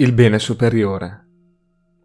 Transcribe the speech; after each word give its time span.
Il 0.00 0.12
bene 0.12 0.38
superiore. 0.38 1.26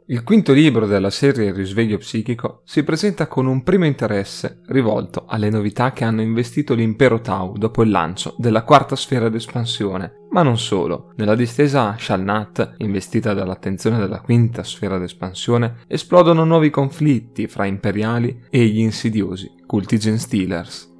Il 0.07 0.23
quinto 0.23 0.51
libro 0.51 0.88
della 0.88 1.11
serie 1.11 1.51
Risveglio 1.51 2.00
psichico 2.00 2.63
si 2.66 2.81
presenta 2.81 3.27
con 3.27 3.46
un 3.46 3.62
primo 3.62 3.85
interesse 3.85 4.62
rivolto 4.66 5.25
alle 5.27 5.51
novità 5.51 5.92
che 5.92 6.03
hanno 6.03 6.24
investito 6.24 6.74
l'impero 6.74 7.21
Tau 7.21 7.56
dopo 7.56 7.83
il 7.83 7.92
lancio 7.92 8.34
della 8.39 8.64
quarta 8.64 8.95
sfera 8.95 9.29
d'espansione, 9.29 10.25
ma 10.32 10.41
non 10.41 10.57
solo. 10.57 11.14
Nella 11.18 11.36
distesa 11.36 11.95
Shalnat, 11.95 12.77
investita 12.77 13.36
dall'attenzione 13.36 14.00
della 14.00 14.21
quinta 14.21 14.64
sfera 14.64 14.98
d'espansione, 14.98 15.82
esplodono 15.86 16.46
nuovi 16.46 16.71
conflitti 16.71 17.46
fra 17.46 17.68
imperiali 17.68 18.46
e 18.50 18.66
gli 18.66 18.80
insidiosi 18.80 19.52
culti 19.68 20.00
Gen 20.00 20.18
Stealers. 20.18 20.93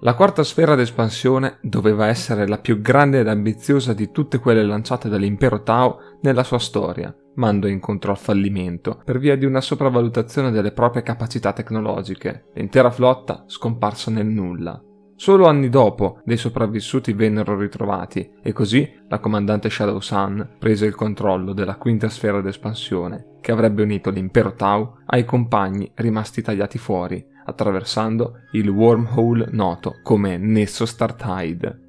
La 0.00 0.14
quarta 0.14 0.44
sfera 0.44 0.74
d'espansione 0.74 1.58
doveva 1.62 2.08
essere 2.08 2.46
la 2.46 2.58
più 2.58 2.82
grande 2.82 3.20
ed 3.20 3.28
ambiziosa 3.28 3.94
di 3.94 4.10
tutte 4.10 4.38
quelle 4.38 4.62
lanciate 4.62 5.08
dall'impero 5.08 5.62
Tao 5.62 6.18
nella 6.20 6.44
sua 6.44 6.58
storia, 6.58 7.14
ma 7.36 7.48
andò 7.48 7.66
incontro 7.66 8.10
al 8.10 8.18
fallimento 8.18 9.00
per 9.02 9.18
via 9.18 9.36
di 9.36 9.46
una 9.46 9.62
sopravvalutazione 9.62 10.50
delle 10.50 10.72
proprie 10.72 11.02
capacità 11.02 11.54
tecnologiche. 11.54 12.50
L'intera 12.54 12.90
flotta 12.90 13.44
scomparsa 13.46 14.10
nel 14.10 14.26
nulla. 14.26 14.78
Solo 15.18 15.46
anni 15.46 15.70
dopo 15.70 16.20
dei 16.24 16.36
sopravvissuti 16.36 17.14
vennero 17.14 17.58
ritrovati 17.58 18.32
e 18.42 18.52
così 18.52 18.86
la 19.08 19.18
comandante 19.18 19.70
Shadow 19.70 19.98
Sun 19.98 20.56
prese 20.58 20.84
il 20.84 20.94
controllo 20.94 21.54
della 21.54 21.76
quinta 21.76 22.10
sfera 22.10 22.42
d'espansione 22.42 23.36
che 23.40 23.50
avrebbe 23.50 23.82
unito 23.82 24.10
l'impero 24.10 24.52
Tau 24.52 24.98
ai 25.06 25.24
compagni 25.24 25.90
rimasti 25.94 26.42
tagliati 26.42 26.76
fuori 26.76 27.24
attraversando 27.46 28.40
il 28.52 28.68
wormhole 28.68 29.48
noto 29.52 30.00
come 30.02 30.36
Nesso 30.36 30.84
Startide. 30.84 31.80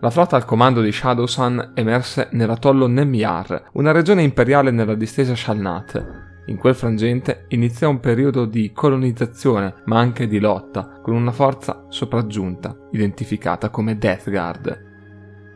La 0.00 0.10
flotta 0.10 0.36
al 0.36 0.44
comando 0.44 0.82
di 0.82 0.92
Shadowsun 0.92 1.72
emerse 1.74 2.28
nell'atollo 2.32 2.86
Nemyar, 2.86 3.70
una 3.72 3.92
regione 3.92 4.22
imperiale 4.22 4.70
nella 4.70 4.94
distesa 4.94 5.34
Shalnat. 5.34 6.34
In 6.48 6.58
quel 6.58 6.76
frangente 6.76 7.46
iniziò 7.48 7.90
un 7.90 7.98
periodo 7.98 8.44
di 8.44 8.70
colonizzazione, 8.72 9.74
ma 9.86 9.98
anche 9.98 10.28
di 10.28 10.38
lotta, 10.38 11.00
con 11.02 11.14
una 11.14 11.32
forza 11.32 11.86
sopraggiunta, 11.88 12.76
identificata 12.92 13.68
come 13.68 13.98
Death 13.98 14.30
Guard. 14.30 14.84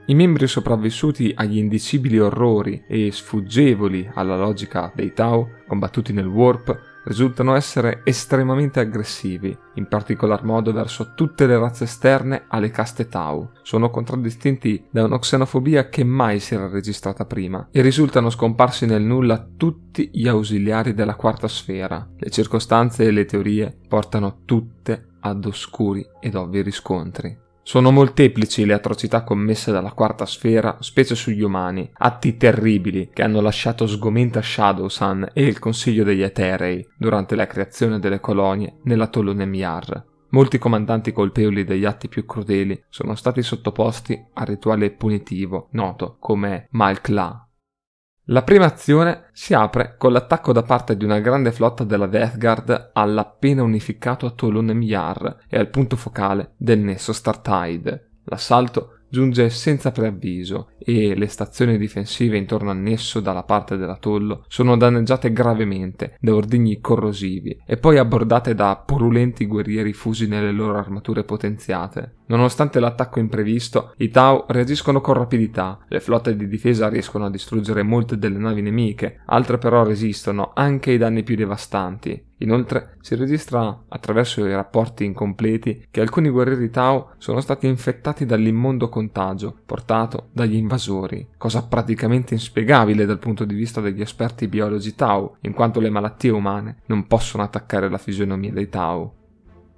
I 0.07 0.15
membri 0.17 0.49
sopravvissuti 0.49 1.33
agli 1.37 1.59
indicibili 1.59 2.19
orrori 2.19 2.83
e 2.89 3.13
sfuggevoli 3.13 4.11
alla 4.15 4.37
logica 4.37 4.91
dei 4.93 5.13
Tau, 5.13 5.49
combattuti 5.69 6.13
nel 6.13 6.27
Warp, 6.27 6.90
risultano 7.11 7.57
essere 7.57 8.03
estremamente 8.05 8.79
aggressivi, 8.79 9.57
in 9.75 9.89
particolar 9.89 10.45
modo 10.45 10.73
verso 10.73 11.13
tutte 11.17 11.45
le 11.45 11.59
razze 11.59 11.83
esterne 11.83 12.45
alle 12.47 12.71
caste 12.71 13.09
Tau. 13.09 13.51
Sono 13.63 13.91
contraddistinti 13.91 14.87
da 14.91 15.05
una 15.05 15.19
xenofobia 15.19 15.89
che 15.89 16.05
mai 16.05 16.39
si 16.39 16.55
era 16.55 16.69
registrata 16.69 17.25
prima 17.25 17.67
e 17.73 17.83
risultano 17.83 18.31
scomparsi 18.31 18.87
nel 18.87 19.03
nulla 19.03 19.45
tutti 19.57 20.09
gli 20.13 20.29
ausiliari 20.29 20.95
della 20.95 21.17
quarta 21.17 21.49
sfera. 21.49 22.09
Le 22.17 22.31
circostanze 22.31 23.05
e 23.05 23.11
le 23.11 23.25
teorie 23.25 23.77
portano 23.89 24.43
tutte 24.45 25.09
ad 25.19 25.45
oscuri 25.45 26.07
ed 26.21 26.37
ovvi 26.37 26.63
riscontri. 26.63 27.49
Sono 27.71 27.93
molteplici 27.93 28.65
le 28.65 28.73
atrocità 28.73 29.23
commesse 29.23 29.71
dalla 29.71 29.93
quarta 29.93 30.27
sfera, 30.27 30.79
specie 30.81 31.15
sugli 31.15 31.43
umani, 31.43 31.89
atti 31.99 32.37
terribili 32.37 33.11
che 33.13 33.23
hanno 33.23 33.41
lasciato 33.41 33.87
sgomenta 33.87 34.43
Shadowsun 34.43 35.31
e 35.33 35.45
il 35.45 35.61
Consiglio 35.61 36.03
degli 36.03 36.23
Eterei 36.23 36.85
durante 36.97 37.37
la 37.37 37.47
creazione 37.47 38.01
delle 38.01 38.19
colonie 38.19 38.79
nell'atollo 38.83 39.33
Nemiar. 39.33 40.05
Molti 40.31 40.59
comandanti 40.59 41.13
colpevoli 41.13 41.63
degli 41.63 41.85
atti 41.85 42.09
più 42.09 42.27
crudeli 42.27 42.87
sono 42.89 43.15
stati 43.15 43.41
sottoposti 43.41 44.21
al 44.35 44.47
rituale 44.47 44.91
punitivo 44.91 45.69
noto 45.71 46.17
come 46.19 46.67
Malkla, 46.71 47.50
la 48.31 48.43
prima 48.43 48.65
azione 48.65 49.25
si 49.33 49.55
apre 49.55 49.97
con 49.99 50.13
l'attacco 50.13 50.53
da 50.53 50.63
parte 50.63 50.97
di 50.97 51.05
una 51.05 51.19
grande 51.19 51.51
flotta 51.51 51.83
della 51.83 52.07
Death 52.07 52.39
Guard 52.39 52.91
all'appena 52.93 53.65
unificato 53.65 54.27
Atolone 54.27 54.73
Miyar 54.73 55.47
e 55.49 55.59
al 55.59 55.69
punto 55.69 55.97
focale 55.97 56.53
del 56.57 56.79
nesso 56.79 57.13
Startide. 57.13 58.11
L'assalto 58.25 58.99
giunge 59.09 59.51
senza 59.51 59.91
preavviso 59.91 60.71
e 60.79 61.17
le 61.17 61.27
stazioni 61.27 61.77
difensive 61.77 62.37
intorno 62.37 62.71
al 62.71 62.77
nesso 62.77 63.19
dalla 63.19 63.43
parte 63.43 63.77
dell'atollo 63.77 64.45
sono 64.47 64.77
danneggiate 64.77 65.33
gravemente 65.33 66.17
da 66.21 66.33
ordigni 66.33 66.81
corrosivi 66.81 67.61
e 67.67 67.79
poi 67.79 67.99
abbordate 67.99 68.55
da 68.55 68.81
purulenti 68.87 69.47
guerrieri 69.47 69.93
fusi 69.93 70.29
nelle 70.29 70.53
loro 70.53 70.79
armature 70.79 71.25
potenziate. 71.25 72.19
Nonostante 72.31 72.79
l'attacco 72.79 73.19
imprevisto, 73.19 73.93
i 73.97 74.09
Tau 74.09 74.45
reagiscono 74.47 75.01
con 75.01 75.15
rapidità, 75.15 75.81
le 75.89 75.99
flotte 75.99 76.37
di 76.37 76.47
difesa 76.47 76.89
riescono 76.89 77.25
a 77.25 77.31
distruggere 77.31 77.83
molte 77.83 78.19
delle 78.19 78.39
navi 78.39 78.63
nemiche, 78.63 79.23
altre 79.27 79.59
però 79.59 79.83
resistono 79.83 80.53
anche 80.55 80.93
ai 80.93 80.99
danni 80.99 81.25
più 81.25 81.35
devastanti. 81.35 82.29
Inoltre 82.39 82.97
si 83.01 83.17
registra 83.17 83.83
attraverso 83.89 84.47
i 84.47 84.53
rapporti 84.53 85.05
incompleti 85.05 85.89
che 85.91 86.01
alcuni 86.01 86.29
guerrieri 86.29 86.71
Tau 86.71 87.09
sono 87.19 87.41
stati 87.41 87.67
infettati 87.67 88.25
dall'immondo 88.25 88.89
contagio 88.89 89.59
portato 89.67 90.29
dagli 90.33 90.55
invasori, 90.55 91.31
cosa 91.37 91.67
praticamente 91.67 92.35
inspiegabile 92.35 93.07
dal 93.07 93.19
punto 93.19 93.45
di 93.45 93.57
vista 93.57 93.81
degli 93.81 94.01
esperti 94.01 94.47
biologi 94.47 94.95
Tau, 94.95 95.35
in 95.41 95.53
quanto 95.53 95.81
le 95.81 95.91
malattie 95.91 96.31
umane 96.31 96.77
non 96.87 97.09
possono 97.09 97.43
attaccare 97.43 97.91
la 97.91 97.99
fisionomia 97.99 98.53
dei 98.53 98.69
Tau. 98.69 99.19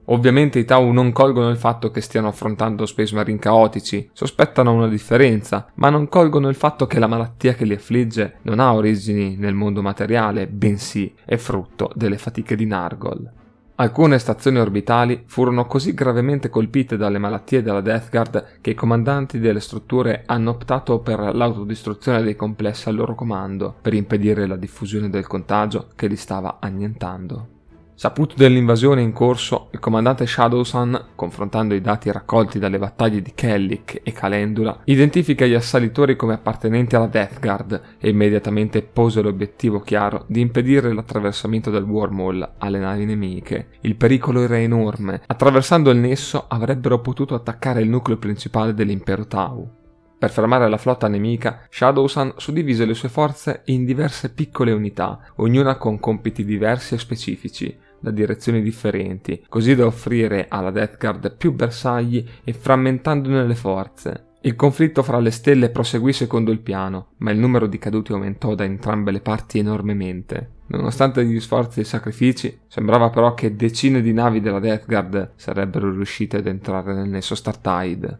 Ovviamente 0.07 0.59
i 0.59 0.65
Tau 0.65 0.91
non 0.91 1.13
colgono 1.13 1.49
il 1.49 1.57
fatto 1.57 1.91
che 1.91 2.01
stiano 2.01 2.29
affrontando 2.29 2.87
Space 2.87 3.15
Marine 3.15 3.39
caotici, 3.39 4.11
sospettano 4.13 4.73
una 4.73 4.89
differenza, 4.89 5.69
ma 5.75 5.91
non 5.91 6.09
colgono 6.09 6.49
il 6.49 6.57
fatto 6.57 6.87
che 6.87 6.99
la 6.99 7.07
malattia 7.07 7.55
che 7.55 7.65
li 7.65 7.75
affligge 7.75 8.39
non 8.43 8.59
ha 8.59 8.75
origini 8.75 9.37
nel 9.37 9.55
mondo 9.55 9.81
materiale, 9.81 10.49
bensì 10.49 11.15
è 11.25 11.37
frutto 11.37 11.91
delle 11.95 12.19
fatiche 12.19 12.57
di 12.57 12.67
Nargol. 12.67 13.31
Alcune 13.77 14.19
stazioni 14.19 14.59
orbitali 14.59 15.25
furono 15.27 15.67
così 15.67 15.95
gravemente 15.95 16.51
colpite 16.51 16.97
dalle 16.97 17.19
malattie 17.19 17.62
della 17.62 17.81
Death 17.81 18.11
Guard 18.11 18.59
che 18.61 18.71
i 18.71 18.75
comandanti 18.75 19.39
delle 19.39 19.61
strutture 19.61 20.25
hanno 20.27 20.51
optato 20.51 21.01
per 21.01 21.35
l'autodistruzione 21.35 22.23
dei 22.23 22.37
complessi 22.37 22.89
al 22.89 22.97
loro 22.97 23.15
comando, 23.15 23.75
per 23.81 23.95
impedire 23.95 24.47
la 24.47 24.57
diffusione 24.57 25.09
del 25.09 25.27
contagio 25.27 25.89
che 25.97 26.07
li 26.07 26.17
stava 26.17 26.59
annientando. 26.61 27.61
Saputo 28.03 28.35
dell'invasione 28.37 29.01
in 29.01 29.13
corso, 29.13 29.69
il 29.71 29.79
comandante 29.79 30.27
Shadowsun, 30.27 31.11
confrontando 31.15 31.73
i 31.73 31.81
dati 31.81 32.11
raccolti 32.11 32.59
dalle 32.59 32.81
battaglie 32.81 33.23
di 33.23 33.31
Kellic 33.33 34.01
e 34.03 34.11
Calendula, 34.11 34.81
identifica 34.87 35.47
gli 35.47 35.55
assalitori 35.55 36.17
come 36.17 36.35
appartenenti 36.35 36.97
alla 36.97 37.07
Death 37.07 37.39
Guard 37.39 37.81
e 38.01 38.09
immediatamente 38.09 38.83
pose 38.83 39.23
l'obiettivo 39.23 39.79
chiaro 39.79 40.25
di 40.27 40.41
impedire 40.41 40.93
l'attraversamento 40.93 41.71
del 41.71 41.85
wormhole 41.85 42.55
alle 42.59 42.81
navi 42.81 43.05
nemiche. 43.05 43.69
Il 43.83 43.95
pericolo 43.95 44.43
era 44.43 44.59
enorme. 44.59 45.23
Attraversando 45.25 45.91
il 45.91 45.99
nesso 45.99 46.47
avrebbero 46.49 46.99
potuto 46.99 47.37
attaccare 47.37 47.83
il 47.83 47.89
nucleo 47.89 48.19
principale 48.19 48.75
dell'impero 48.75 49.29
Tau. 49.29 49.71
Per 50.19 50.31
fermare 50.31 50.69
la 50.69 50.77
flotta 50.77 51.07
nemica, 51.07 51.67
Shadowsun 51.71 52.35
suddivise 52.37 52.85
le 52.85 52.95
sue 52.95 53.09
forze 53.09 53.62
in 53.67 53.85
diverse 53.85 54.33
piccole 54.33 54.73
unità, 54.73 55.21
ognuna 55.37 55.77
con 55.77 56.01
compiti 56.01 56.45
diversi 56.45 56.95
e 56.95 56.99
specifici 56.99 57.91
da 58.03 58.11
direzioni 58.11 58.61
differenti, 58.61 59.45
così 59.49 59.75
da 59.75 59.87
offrire 59.87 60.47
alla 60.49 60.71
Death 60.71 60.99
Guard 60.99 61.37
più 61.37 61.53
bersagli 61.53 62.23
e 62.45 62.53
frammentandone 62.53 63.47
le 63.47 63.55
forze. 63.55 64.27
Il 64.45 64.57
conflitto 64.57 65.05
fra 65.05 65.21
le 65.21 65.31
stelle 65.31 65.71
proseguì 65.71 66.12
secondo 66.12 66.51
il 66.51 66.59
piano, 66.59 67.12
ma 67.19 67.31
il 67.31 67.39
numero 67.39 67.69
di 67.69 67.79
caduti 67.79 68.11
aumentò 68.11 68.57
da 68.57 68.65
entrambe 68.65 69.12
le 69.12 69.21
parti 69.21 69.61
enormemente. 69.61 70.51
Nonostante 70.67 71.25
gli 71.25 71.39
sforzi 71.39 71.79
e 71.79 71.83
i 71.83 71.87
sacrifici, 71.87 72.59
sembrava 72.67 73.11
però 73.11 73.35
che 73.35 73.55
decine 73.55 74.01
di 74.01 74.12
navi 74.12 74.41
della 74.41 74.59
Death 74.59 74.87
Guard 74.87 75.33
sarebbero 75.37 75.93
riuscite 75.93 76.39
ad 76.39 76.49
entrare 76.49 76.93
nel 76.93 77.09
nesso 77.09 77.37
Startide. 77.37 78.19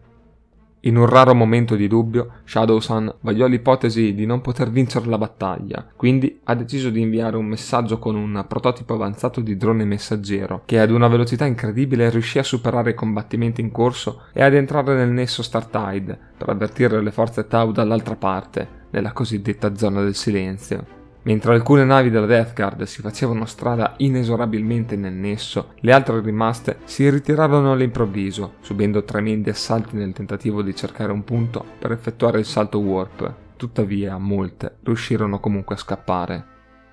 In 0.85 0.97
un 0.97 1.05
raro 1.05 1.33
momento 1.33 1.75
di 1.75 1.87
dubbio, 1.87 2.41
Shadowsun 2.43 3.15
vagliò 3.21 3.47
l'ipotesi 3.47 4.13
di 4.13 4.25
non 4.25 4.41
poter 4.41 4.69
vincere 4.69 5.05
la 5.05 5.17
battaglia, 5.17 5.87
quindi 5.95 6.41
ha 6.43 6.55
deciso 6.55 6.89
di 6.89 6.99
inviare 6.99 7.37
un 7.37 7.45
messaggio 7.45 7.99
con 7.99 8.15
un 8.17 8.43
prototipo 8.49 8.93
avanzato 8.93 9.39
di 9.39 9.55
drone 9.55 9.85
messaggero, 9.85 10.63
che 10.65 10.81
ad 10.81 10.91
una 10.91 11.07
velocità 11.07 11.45
incredibile 11.45 12.09
riuscì 12.09 12.37
a 12.37 12.43
superare 12.43 12.89
i 12.89 12.95
combattimenti 12.95 13.61
in 13.61 13.71
corso 13.71 14.23
e 14.33 14.43
ad 14.43 14.55
entrare 14.55 14.93
nel 14.95 15.09
nesso 15.09 15.41
Startide 15.41 16.19
per 16.37 16.49
avvertire 16.49 17.01
le 17.01 17.11
forze 17.11 17.47
Tau 17.47 17.71
dall'altra 17.71 18.17
parte, 18.17 18.67
nella 18.89 19.13
cosiddetta 19.13 19.75
zona 19.75 20.03
del 20.03 20.15
silenzio. 20.15 21.02
Mentre 21.25 21.53
alcune 21.53 21.85
navi 21.85 22.09
della 22.09 22.25
Death 22.25 22.53
Guard 22.53 22.83
si 22.83 23.01
facevano 23.01 23.45
strada 23.45 23.93
inesorabilmente 23.97 24.97
nel 24.97 25.13
nesso, 25.13 25.73
le 25.79 25.93
altre 25.93 26.19
rimaste 26.19 26.79
si 26.83 27.09
ritirarono 27.09 27.71
all'improvviso, 27.71 28.55
subendo 28.59 29.05
tremendi 29.05 29.49
assalti 29.49 29.95
nel 29.95 30.11
tentativo 30.11 30.61
di 30.61 30.75
cercare 30.75 31.13
un 31.13 31.23
punto 31.23 31.63
per 31.79 31.93
effettuare 31.93 32.39
il 32.39 32.45
salto 32.45 32.79
warp. 32.79 33.33
Tuttavia, 33.55 34.17
molte 34.17 34.77
riuscirono 34.83 35.39
comunque 35.39 35.75
a 35.75 35.77
scappare. 35.77 36.45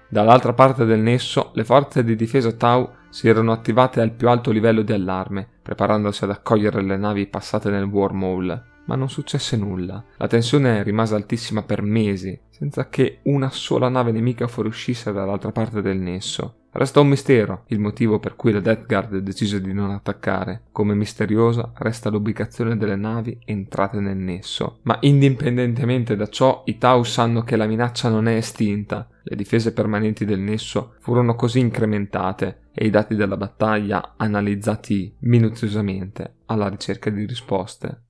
Dall'altra 0.09 0.53
parte 0.53 0.85
del 0.85 1.01
nesso, 1.01 1.51
le 1.55 1.65
forze 1.65 2.05
di 2.05 2.15
difesa 2.15 2.53
Tau 2.53 2.89
si 3.09 3.29
erano 3.29 3.51
attivate 3.51 4.01
al 4.01 4.13
più 4.13 4.29
alto 4.29 4.53
livello 4.53 4.83
di 4.83 4.93
allarme, 4.93 5.49
preparandosi 5.61 6.23
ad 6.23 6.31
accogliere 6.31 6.83
le 6.83 6.97
navi 6.97 7.27
passate 7.27 7.69
nel 7.71 7.85
wormhole 7.85 8.70
ma 8.91 8.97
non 8.97 9.09
successe 9.09 9.57
nulla. 9.57 10.05
La 10.17 10.27
tensione 10.27 10.83
rimase 10.83 11.15
altissima 11.15 11.63
per 11.63 11.81
mesi, 11.81 12.37
senza 12.49 12.89
che 12.89 13.21
una 13.23 13.49
sola 13.49 13.89
nave 13.89 14.11
nemica 14.11 14.49
fuoriuscisse 14.49 15.13
dall'altra 15.13 15.53
parte 15.53 15.81
del 15.81 15.99
nesso. 15.99 16.57
Resta 16.73 16.99
un 16.99 17.07
mistero 17.07 17.63
il 17.69 17.79
motivo 17.79 18.19
per 18.19 18.35
cui 18.35 18.51
la 18.51 18.59
Death 18.59 18.87
Guard 18.87 19.19
decise 19.19 19.61
di 19.61 19.73
non 19.73 19.91
attaccare. 19.91 20.63
Come 20.73 20.97
misteriosa 20.97 21.71
resta 21.77 22.11
l'ubicazione 22.11 22.77
delle 22.77 22.97
navi 22.97 23.39
entrate 23.45 24.01
nel 24.01 24.17
nesso. 24.17 24.79
Ma 24.83 24.99
indipendentemente 25.03 26.17
da 26.17 26.27
ciò, 26.27 26.63
i 26.65 26.77
Tau 26.77 27.05
sanno 27.05 27.43
che 27.43 27.55
la 27.55 27.67
minaccia 27.67 28.09
non 28.09 28.27
è 28.27 28.35
estinta. 28.35 29.09
Le 29.23 29.37
difese 29.37 29.73
permanenti 29.73 30.25
del 30.25 30.41
nesso 30.41 30.95
furono 30.99 31.37
così 31.37 31.61
incrementate 31.61 32.63
e 32.73 32.87
i 32.87 32.91
dati 32.91 33.15
della 33.15 33.37
battaglia 33.37 34.15
analizzati 34.17 35.15
minuziosamente 35.21 36.39
alla 36.47 36.69
ricerca 36.69 37.09
di 37.11 37.25
risposte. 37.25 38.07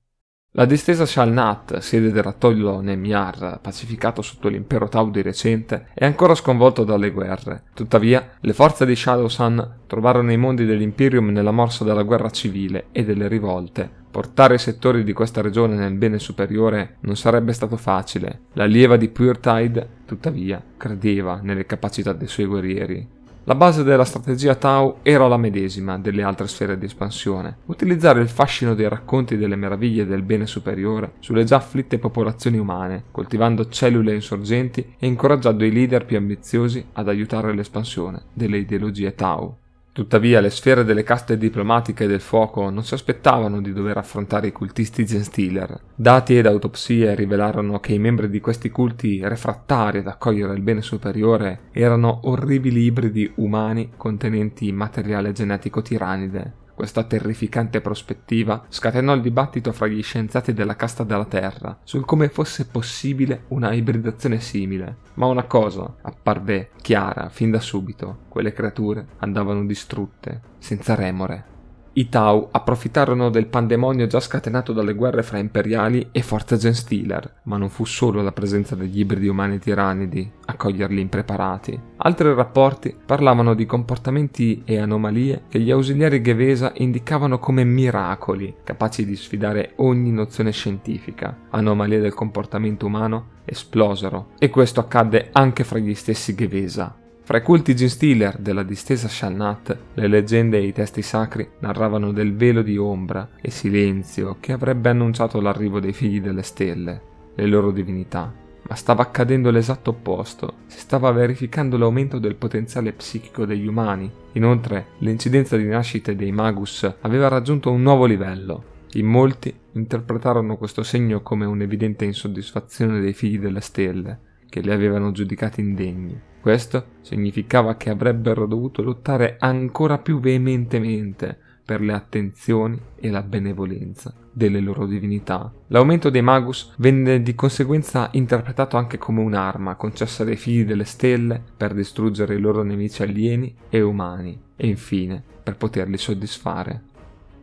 La 0.53 0.65
distesa 0.65 1.05
Shalnat, 1.05 1.77
sede 1.77 2.11
dell'atollo 2.11 2.81
Nemyar, 2.81 3.59
pacificato 3.61 4.21
sotto 4.21 4.49
l'impero 4.49 4.89
Tau 4.89 5.09
di 5.09 5.21
recente, 5.21 5.87
è 5.93 6.03
ancora 6.03 6.35
sconvolto 6.35 6.83
dalle 6.83 7.11
guerre. 7.11 7.63
Tuttavia, 7.73 8.31
le 8.41 8.51
forze 8.51 8.85
di 8.85 8.93
Shadowsun 8.93 9.75
trovarono 9.87 10.29
i 10.29 10.35
mondi 10.35 10.65
dell'Imperium 10.65 11.29
nella 11.29 11.51
morsa 11.51 11.85
della 11.85 12.03
guerra 12.03 12.29
civile 12.31 12.87
e 12.91 13.05
delle 13.05 13.29
rivolte. 13.29 13.89
Portare 14.11 14.55
i 14.55 14.59
settori 14.59 15.05
di 15.05 15.13
questa 15.13 15.39
regione 15.39 15.77
nel 15.77 15.93
bene 15.93 16.19
superiore 16.19 16.97
non 16.99 17.15
sarebbe 17.15 17.53
stato 17.53 17.77
facile. 17.77 18.41
La 18.55 18.65
lieva 18.65 18.97
di 18.97 19.07
Puretide, 19.07 19.87
tuttavia, 20.05 20.61
credeva 20.75 21.39
nelle 21.41 21.65
capacità 21.65 22.11
dei 22.11 22.27
suoi 22.27 22.47
guerrieri. 22.47 23.07
La 23.51 23.57
base 23.57 23.83
della 23.83 24.05
strategia 24.05 24.55
Tau 24.55 24.99
era 25.01 25.27
la 25.27 25.35
medesima 25.35 25.97
delle 25.97 26.23
altre 26.23 26.47
sfere 26.47 26.77
di 26.77 26.85
espansione, 26.85 27.57
utilizzare 27.65 28.21
il 28.21 28.29
fascino 28.29 28.75
dei 28.75 28.87
racconti 28.87 29.35
delle 29.35 29.57
meraviglie 29.57 30.05
del 30.05 30.21
bene 30.21 30.45
superiore 30.45 31.15
sulle 31.19 31.43
già 31.43 31.57
afflitte 31.57 31.99
popolazioni 31.99 32.57
umane, 32.57 33.03
coltivando 33.11 33.67
cellule 33.67 34.13
insorgenti 34.13 34.95
e 34.97 35.05
incoraggiando 35.05 35.65
i 35.65 35.71
leader 35.73 36.05
più 36.05 36.15
ambiziosi 36.15 36.81
ad 36.93 37.09
aiutare 37.09 37.53
l'espansione 37.53 38.21
delle 38.31 38.55
ideologie 38.55 39.15
Tau. 39.15 39.57
Tuttavia 39.93 40.39
le 40.39 40.49
sfere 40.49 40.85
delle 40.85 41.03
caste 41.03 41.37
diplomatiche 41.37 42.07
del 42.07 42.21
fuoco 42.21 42.69
non 42.69 42.85
si 42.85 42.93
aspettavano 42.93 43.59
di 43.59 43.73
dover 43.73 43.97
affrontare 43.97 44.47
i 44.47 44.51
cultisti 44.53 45.05
Genstealer. 45.05 45.81
Dati 45.93 46.37
ed 46.37 46.45
autopsie 46.45 47.13
rivelarono 47.13 47.81
che 47.81 47.91
i 47.91 47.99
membri 47.99 48.29
di 48.29 48.39
questi 48.39 48.69
culti 48.69 49.19
refrattari 49.21 49.97
ad 49.97 50.07
accogliere 50.07 50.53
il 50.53 50.61
bene 50.61 50.81
superiore 50.81 51.63
erano 51.73 52.21
orribili 52.23 52.83
ibridi 52.83 53.33
umani 53.35 53.91
contenenti 53.97 54.71
materiale 54.71 55.33
genetico 55.33 55.81
tiranide. 55.81 56.59
Questa 56.81 57.03
terrificante 57.03 57.79
prospettiva 57.79 58.65
scatenò 58.67 59.13
il 59.13 59.21
dibattito 59.21 59.71
fra 59.71 59.85
gli 59.85 60.01
scienziati 60.01 60.51
della 60.51 60.75
casta 60.75 61.03
della 61.03 61.25
Terra 61.25 61.77
sul 61.83 62.05
come 62.05 62.27
fosse 62.27 62.65
possibile 62.65 63.43
una 63.49 63.71
ibridazione 63.71 64.39
simile, 64.39 64.95
ma 65.13 65.27
una 65.27 65.43
cosa 65.43 65.97
apparve 66.01 66.71
chiara 66.81 67.29
fin 67.29 67.51
da 67.51 67.59
subito, 67.59 68.21
quelle 68.29 68.51
creature 68.51 69.05
andavano 69.19 69.63
distrutte, 69.63 70.41
senza 70.57 70.95
remore. 70.95 71.50
I 71.93 72.07
Tau 72.07 72.47
approfittarono 72.51 73.29
del 73.29 73.47
pandemonio 73.47 74.07
già 74.07 74.21
scatenato 74.21 74.71
dalle 74.71 74.93
guerre 74.93 75.23
fra 75.23 75.39
imperiali 75.39 76.07
e 76.13 76.21
forze 76.21 76.55
Genstealer, 76.55 77.41
ma 77.43 77.57
non 77.57 77.67
fu 77.67 77.83
solo 77.83 78.21
la 78.21 78.31
presenza 78.31 78.75
degli 78.75 78.99
ibridi 78.99 79.27
umani 79.27 79.59
tirannidi 79.59 80.31
a 80.45 80.55
coglierli 80.55 81.01
impreparati. 81.01 81.77
Altri 81.97 82.33
rapporti 82.33 82.95
parlavano 83.05 83.53
di 83.53 83.65
comportamenti 83.65 84.61
e 84.63 84.79
anomalie 84.79 85.43
che 85.49 85.59
gli 85.59 85.69
ausiliari 85.69 86.21
Gevesa 86.21 86.71
indicavano 86.75 87.39
come 87.39 87.65
miracoli, 87.65 88.55
capaci 88.63 89.05
di 89.05 89.17
sfidare 89.17 89.73
ogni 89.77 90.11
nozione 90.11 90.51
scientifica. 90.51 91.39
Anomalie 91.49 91.99
del 91.99 92.13
comportamento 92.13 92.85
umano 92.85 93.39
esplosero, 93.43 94.29
e 94.39 94.49
questo 94.49 94.79
accadde 94.79 95.27
anche 95.33 95.65
fra 95.65 95.77
gli 95.77 95.93
stessi 95.93 96.35
Gevesa. 96.35 96.95
Fra 97.31 97.39
i 97.39 97.43
culti 97.43 97.73
Genstealer 97.73 98.37
della 98.39 98.61
distesa 98.61 99.07
Shalnat, 99.07 99.77
le 99.93 100.07
leggende 100.07 100.57
e 100.57 100.65
i 100.65 100.73
testi 100.73 101.01
sacri 101.01 101.47
narravano 101.59 102.11
del 102.11 102.35
velo 102.35 102.61
di 102.61 102.75
ombra 102.75 103.29
e 103.39 103.49
silenzio 103.49 104.35
che 104.41 104.51
avrebbe 104.51 104.89
annunciato 104.89 105.39
l'arrivo 105.39 105.79
dei 105.79 105.93
figli 105.93 106.19
delle 106.19 106.41
stelle, 106.41 107.01
le 107.33 107.45
loro 107.45 107.71
divinità. 107.71 108.29
Ma 108.67 108.75
stava 108.75 109.03
accadendo 109.03 109.49
l'esatto 109.49 109.91
opposto, 109.91 110.55
si 110.65 110.79
stava 110.79 111.09
verificando 111.13 111.77
l'aumento 111.77 112.19
del 112.19 112.35
potenziale 112.35 112.91
psichico 112.91 113.45
degli 113.45 113.65
umani. 113.65 114.11
Inoltre, 114.33 114.87
l'incidenza 114.97 115.55
di 115.55 115.67
nascite 115.67 116.17
dei 116.17 116.33
Magus 116.33 116.95
aveva 116.99 117.29
raggiunto 117.29 117.71
un 117.71 117.81
nuovo 117.81 118.03
livello. 118.03 118.63
In 118.95 119.05
molti 119.05 119.57
interpretarono 119.71 120.57
questo 120.57 120.83
segno 120.83 121.21
come 121.21 121.45
un'evidente 121.45 122.03
insoddisfazione 122.03 122.99
dei 122.99 123.13
figli 123.13 123.39
delle 123.39 123.61
stelle, 123.61 124.19
che 124.51 124.59
li 124.59 124.69
avevano 124.69 125.11
giudicati 125.11 125.61
indegni. 125.61 126.19
Questo 126.41 126.85
significava 127.01 127.77
che 127.77 127.89
avrebbero 127.89 128.45
dovuto 128.45 128.81
lottare 128.81 129.37
ancora 129.39 129.97
più 129.97 130.19
veementemente 130.19 131.37
per 131.63 131.79
le 131.79 131.93
attenzioni 131.93 132.77
e 132.95 133.09
la 133.09 133.21
benevolenza 133.21 134.13
delle 134.29 134.59
loro 134.59 134.85
divinità. 134.85 135.49
L'aumento 135.67 136.09
dei 136.09 136.21
Magus 136.21 136.73
venne 136.77 137.21
di 137.21 137.33
conseguenza 137.33 138.09
interpretato 138.11 138.75
anche 138.75 138.97
come 138.97 139.21
un'arma 139.21 139.75
concessa 139.75 140.25
dai 140.25 140.35
figli 140.35 140.65
delle 140.65 140.83
stelle 140.83 141.41
per 141.55 141.73
distruggere 141.73 142.35
i 142.35 142.39
loro 142.39 142.61
nemici 142.61 143.03
alieni 143.03 143.55
e 143.69 143.81
umani 143.81 144.37
e 144.57 144.67
infine 144.67 145.23
per 145.43 145.55
poterli 145.55 145.97
soddisfare. 145.97 146.81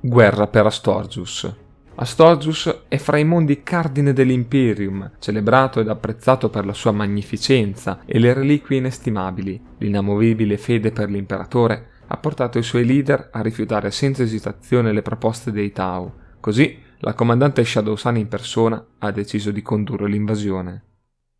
Guerra 0.00 0.46
per 0.46 0.66
Astorgius. 0.66 1.67
Astorgius 2.00 2.82
è 2.86 2.96
fra 2.96 3.18
i 3.18 3.24
mondi 3.24 3.64
cardine 3.64 4.12
dell'Imperium, 4.12 5.14
celebrato 5.18 5.80
ed 5.80 5.88
apprezzato 5.88 6.48
per 6.48 6.64
la 6.64 6.72
sua 6.72 6.92
magnificenza 6.92 8.02
e 8.04 8.20
le 8.20 8.32
reliquie 8.32 8.76
inestimabili. 8.76 9.60
L'inamovibile 9.78 10.58
fede 10.58 10.92
per 10.92 11.10
l'imperatore 11.10 11.88
ha 12.06 12.16
portato 12.18 12.56
i 12.56 12.62
suoi 12.62 12.84
leader 12.84 13.30
a 13.32 13.40
rifiutare 13.40 13.90
senza 13.90 14.22
esitazione 14.22 14.92
le 14.92 15.02
proposte 15.02 15.50
dei 15.50 15.72
Tau. 15.72 16.12
Così 16.38 16.78
la 16.98 17.14
comandante 17.14 17.64
Shadowsun 17.64 18.16
in 18.16 18.28
persona 18.28 18.84
ha 18.98 19.10
deciso 19.10 19.50
di 19.50 19.62
condurre 19.62 20.08
l'invasione. 20.08 20.82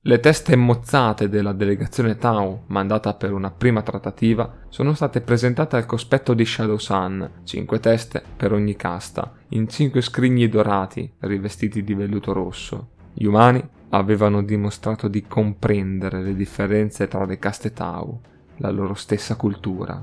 Le 0.03 0.21
teste 0.21 0.55
mozzate 0.55 1.29
della 1.29 1.53
delegazione 1.53 2.17
Tau, 2.17 2.63
mandata 2.67 3.15
per 3.15 3.33
una 3.33 3.51
prima 3.51 3.83
trattativa, 3.83 4.59
sono 4.69 4.95
state 4.95 5.21
presentate 5.21 5.75
al 5.75 5.87
cospetto 5.87 6.35
di 6.35 6.45
Shadow 6.45 6.77
Sun, 6.77 7.29
cinque 7.43 7.81
teste 7.81 8.23
per 8.37 8.53
ogni 8.53 8.77
casta, 8.77 9.35
in 9.49 9.69
cinque 9.69 10.01
scrigni 10.01 10.49
dorati 10.49 11.13
rivestiti 11.19 11.83
di 11.83 11.95
velluto 11.95 12.33
rosso. 12.33 12.91
Gli 13.13 13.25
umani 13.25 13.61
avevano 13.89 14.45
dimostrato 14.45 15.09
di 15.09 15.27
comprendere 15.27 16.23
le 16.23 16.37
differenze 16.37 17.09
tra 17.09 17.25
le 17.25 17.41
caste 17.41 17.73
Tau, 17.73 18.21
la 18.59 18.71
loro 18.71 18.95
stessa 18.95 19.35
cultura. 19.35 20.01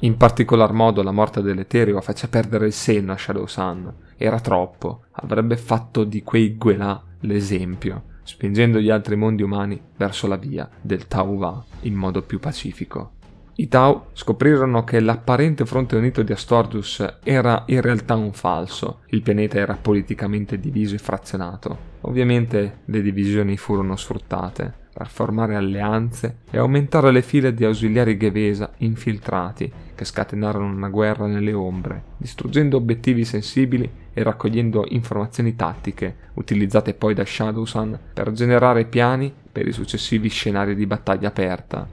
In 0.00 0.16
particolar 0.16 0.72
modo 0.72 1.04
la 1.04 1.12
morte 1.12 1.40
dell'Etereo 1.40 2.00
fece 2.00 2.26
perdere 2.26 2.66
il 2.66 2.72
senno 2.72 3.12
a 3.12 3.16
Shadow 3.16 3.46
Sun. 3.46 3.94
Era 4.16 4.40
troppo, 4.40 5.04
avrebbe 5.12 5.56
fatto 5.56 6.02
di 6.02 6.24
quei 6.24 6.56
Guelà 6.56 7.00
l'esempio 7.20 8.14
spingendo 8.26 8.80
gli 8.80 8.90
altri 8.90 9.16
mondi 9.16 9.42
umani 9.42 9.80
verso 9.96 10.26
la 10.26 10.36
via 10.36 10.68
del 10.80 11.06
Tau 11.06 11.38
Va 11.38 11.64
in 11.82 11.94
modo 11.94 12.20
più 12.22 12.38
pacifico. 12.38 13.12
I 13.58 13.68
Tau 13.68 14.08
scoprirono 14.12 14.84
che 14.84 15.00
l'apparente 15.00 15.64
fronte 15.64 15.96
unito 15.96 16.22
di 16.22 16.32
Astorgius 16.32 17.20
era 17.22 17.62
in 17.68 17.80
realtà 17.80 18.14
un 18.14 18.32
falso, 18.32 19.00
il 19.10 19.22
pianeta 19.22 19.56
era 19.56 19.78
politicamente 19.80 20.58
diviso 20.58 20.94
e 20.94 20.98
frazionato. 20.98 21.94
Ovviamente 22.02 22.80
le 22.84 23.00
divisioni 23.00 23.56
furono 23.56 23.96
sfruttate 23.96 24.84
per 24.92 25.08
formare 25.08 25.56
alleanze 25.56 26.38
e 26.50 26.58
aumentare 26.58 27.10
le 27.12 27.22
file 27.22 27.54
di 27.54 27.64
ausiliari 27.64 28.16
Gevesa 28.16 28.72
infiltrati 28.78 29.72
che 29.94 30.04
scatenarono 30.04 30.74
una 30.74 30.88
guerra 30.88 31.26
nelle 31.26 31.52
ombre, 31.52 32.02
distruggendo 32.18 32.76
obiettivi 32.76 33.24
sensibili 33.24 33.90
e 34.18 34.22
raccogliendo 34.22 34.86
informazioni 34.88 35.54
tattiche, 35.56 36.16
utilizzate 36.34 36.94
poi 36.94 37.12
da 37.12 37.22
Shadowsun 37.22 37.98
per 38.14 38.32
generare 38.32 38.86
piani 38.86 39.30
per 39.52 39.68
i 39.68 39.72
successivi 39.72 40.30
scenari 40.30 40.74
di 40.74 40.86
battaglia 40.86 41.28
aperta. 41.28 41.86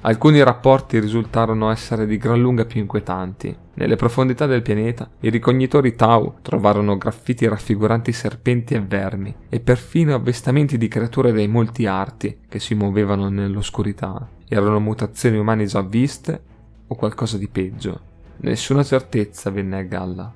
Alcuni 0.00 0.42
rapporti 0.42 0.98
risultarono 0.98 1.70
essere 1.70 2.06
di 2.06 2.16
gran 2.16 2.40
lunga 2.40 2.64
più 2.64 2.80
inquietanti. 2.80 3.54
Nelle 3.74 3.96
profondità 3.96 4.46
del 4.46 4.62
pianeta, 4.62 5.10
i 5.20 5.28
ricognitori 5.28 5.94
Tau 5.94 6.36
trovarono 6.40 6.96
graffiti 6.96 7.46
raffiguranti 7.46 8.12
serpenti 8.12 8.72
e 8.72 8.80
vermi, 8.80 9.34
e 9.50 9.60
perfino 9.60 10.14
avvestamenti 10.14 10.78
di 10.78 10.88
creature 10.88 11.32
dai 11.32 11.48
molti 11.48 11.84
arti 11.84 12.38
che 12.48 12.60
si 12.60 12.74
muovevano 12.74 13.28
nell'oscurità. 13.28 14.26
Erano 14.48 14.80
mutazioni 14.80 15.36
umane 15.36 15.66
già 15.66 15.82
viste 15.82 16.42
o 16.86 16.94
qualcosa 16.94 17.36
di 17.36 17.48
peggio. 17.48 18.00
Nessuna 18.38 18.82
certezza 18.82 19.50
venne 19.50 19.78
a 19.78 19.82
galla. 19.82 20.32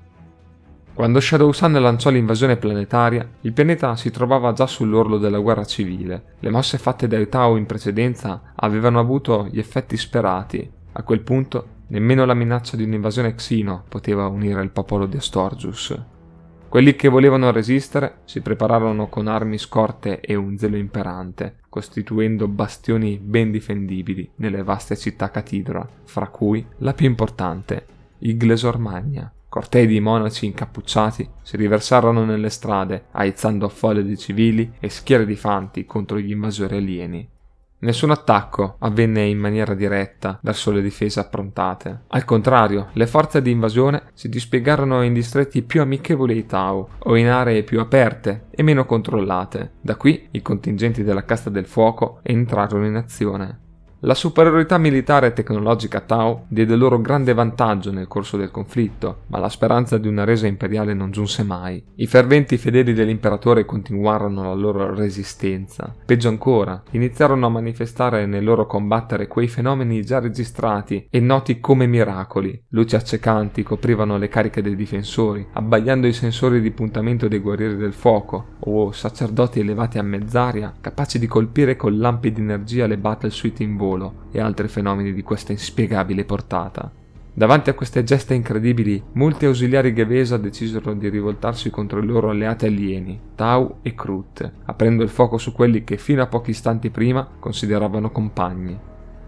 Quando 0.94 1.20
Shadow 1.20 1.50
Sun 1.52 1.72
lanciò 1.72 2.10
l'invasione 2.10 2.58
planetaria, 2.58 3.26
il 3.40 3.54
pianeta 3.54 3.96
si 3.96 4.10
trovava 4.10 4.52
già 4.52 4.66
sull'orlo 4.66 5.16
della 5.16 5.38
guerra 5.38 5.64
civile. 5.64 6.34
Le 6.40 6.50
mosse 6.50 6.76
fatte 6.76 7.08
dai 7.08 7.30
Tau 7.30 7.56
in 7.56 7.64
precedenza 7.64 8.52
avevano 8.54 9.00
avuto 9.00 9.48
gli 9.50 9.58
effetti 9.58 9.96
sperati. 9.96 10.70
A 10.92 11.02
quel 11.02 11.22
punto, 11.22 11.66
nemmeno 11.88 12.26
la 12.26 12.34
minaccia 12.34 12.76
di 12.76 12.84
un'invasione 12.84 13.34
Xino 13.34 13.84
poteva 13.88 14.26
unire 14.26 14.62
il 14.62 14.70
popolo 14.70 15.06
di 15.06 15.16
Astorgius. 15.16 15.98
Quelli 16.68 16.94
che 16.94 17.08
volevano 17.08 17.50
resistere 17.50 18.20
si 18.24 18.42
prepararono 18.42 19.08
con 19.08 19.28
armi 19.28 19.56
scorte 19.56 20.20
e 20.20 20.34
un 20.34 20.58
zelo 20.58 20.76
imperante, 20.76 21.56
costituendo 21.70 22.48
bastioni 22.48 23.18
ben 23.18 23.50
difendibili 23.50 24.30
nelle 24.36 24.62
vaste 24.62 24.96
città 24.96 25.30
catidra, 25.30 25.86
fra 26.04 26.28
cui 26.28 26.64
la 26.78 26.92
più 26.92 27.06
importante, 27.06 27.86
Iglesor 28.18 28.78
Magna. 28.78 29.32
Cortei 29.52 29.86
di 29.86 30.00
monaci 30.00 30.46
incappucciati 30.46 31.28
si 31.42 31.58
riversarono 31.58 32.24
nelle 32.24 32.48
strade, 32.48 33.08
aizzando 33.10 33.68
folle 33.68 34.02
di 34.02 34.16
civili 34.16 34.72
e 34.80 34.88
schiere 34.88 35.26
di 35.26 35.36
fanti 35.36 35.84
contro 35.84 36.18
gli 36.18 36.30
invasori 36.30 36.76
alieni. 36.78 37.28
Nessun 37.80 38.12
attacco 38.12 38.76
avvenne 38.78 39.26
in 39.26 39.36
maniera 39.36 39.74
diretta 39.74 40.38
verso 40.40 40.70
le 40.70 40.80
difese 40.80 41.20
approntate. 41.20 42.04
Al 42.06 42.24
contrario, 42.24 42.88
le 42.94 43.06
forze 43.06 43.42
di 43.42 43.50
invasione 43.50 44.04
si 44.14 44.30
dispiegarono 44.30 45.02
in 45.02 45.12
distretti 45.12 45.60
più 45.60 45.82
amichevoli 45.82 46.32
ai 46.32 46.46
Tau 46.46 46.88
o 47.00 47.14
in 47.14 47.28
aree 47.28 47.62
più 47.62 47.78
aperte 47.78 48.46
e 48.52 48.62
meno 48.62 48.86
controllate. 48.86 49.72
Da 49.82 49.96
qui 49.96 50.28
i 50.30 50.40
contingenti 50.40 51.02
della 51.02 51.26
Casta 51.26 51.50
del 51.50 51.66
Fuoco 51.66 52.20
entrarono 52.22 52.86
in 52.86 52.94
azione. 52.94 53.58
La 54.04 54.14
superiorità 54.14 54.78
militare 54.78 55.28
e 55.28 55.32
tecnologica 55.32 56.00
Tau 56.00 56.46
diede 56.48 56.74
loro 56.74 57.00
grande 57.00 57.34
vantaggio 57.34 57.92
nel 57.92 58.08
corso 58.08 58.36
del 58.36 58.50
conflitto, 58.50 59.20
ma 59.28 59.38
la 59.38 59.48
speranza 59.48 59.96
di 59.96 60.08
una 60.08 60.24
resa 60.24 60.48
imperiale 60.48 60.92
non 60.92 61.12
giunse 61.12 61.44
mai. 61.44 61.80
I 61.94 62.08
ferventi 62.08 62.56
fedeli 62.56 62.94
dell'imperatore 62.94 63.64
continuarono 63.64 64.42
la 64.42 64.54
loro 64.54 64.92
resistenza. 64.92 65.94
Peggio 66.04 66.28
ancora, 66.28 66.82
iniziarono 66.90 67.46
a 67.46 67.50
manifestare 67.50 68.26
nel 68.26 68.42
loro 68.42 68.66
combattere 68.66 69.28
quei 69.28 69.46
fenomeni 69.46 70.02
già 70.02 70.18
registrati 70.18 71.06
e 71.08 71.20
noti 71.20 71.60
come 71.60 71.86
miracoli. 71.86 72.60
Luci 72.70 72.96
accecanti 72.96 73.62
coprivano 73.62 74.18
le 74.18 74.26
cariche 74.26 74.62
dei 74.62 74.74
difensori, 74.74 75.46
abbagliando 75.52 76.08
i 76.08 76.12
sensori 76.12 76.60
di 76.60 76.72
puntamento 76.72 77.28
dei 77.28 77.38
guerrieri 77.38 77.76
del 77.76 77.92
fuoco, 77.92 78.56
o 78.64 78.90
sacerdoti 78.90 79.60
elevati 79.60 79.98
a 79.98 80.02
mezz'aria, 80.02 80.74
capaci 80.80 81.20
di 81.20 81.28
colpire 81.28 81.76
con 81.76 81.96
lampi 81.96 82.32
di 82.32 82.40
energia 82.40 82.88
le 82.88 82.98
battle 82.98 83.30
suite 83.30 83.62
in 83.62 83.76
volo 83.76 83.90
volo 83.92 84.14
e 84.32 84.40
altri 84.40 84.68
fenomeni 84.68 85.12
di 85.12 85.22
questa 85.22 85.52
inspiegabile 85.52 86.24
portata. 86.24 86.90
Davanti 87.34 87.70
a 87.70 87.74
queste 87.74 88.04
gesta 88.04 88.34
incredibili, 88.34 89.02
molti 89.12 89.46
ausiliari 89.46 89.94
Gevesa 89.94 90.36
decisero 90.36 90.92
di 90.92 91.08
rivoltarsi 91.08 91.70
contro 91.70 92.00
i 92.00 92.06
loro 92.06 92.28
alleati 92.28 92.66
alieni, 92.66 93.18
Tau 93.34 93.76
e 93.80 93.94
Krut, 93.94 94.52
aprendo 94.66 95.02
il 95.02 95.08
fuoco 95.08 95.38
su 95.38 95.52
quelli 95.52 95.82
che 95.82 95.96
fino 95.96 96.20
a 96.20 96.26
pochi 96.26 96.50
istanti 96.50 96.90
prima 96.90 97.26
consideravano 97.38 98.10
compagni. 98.10 98.78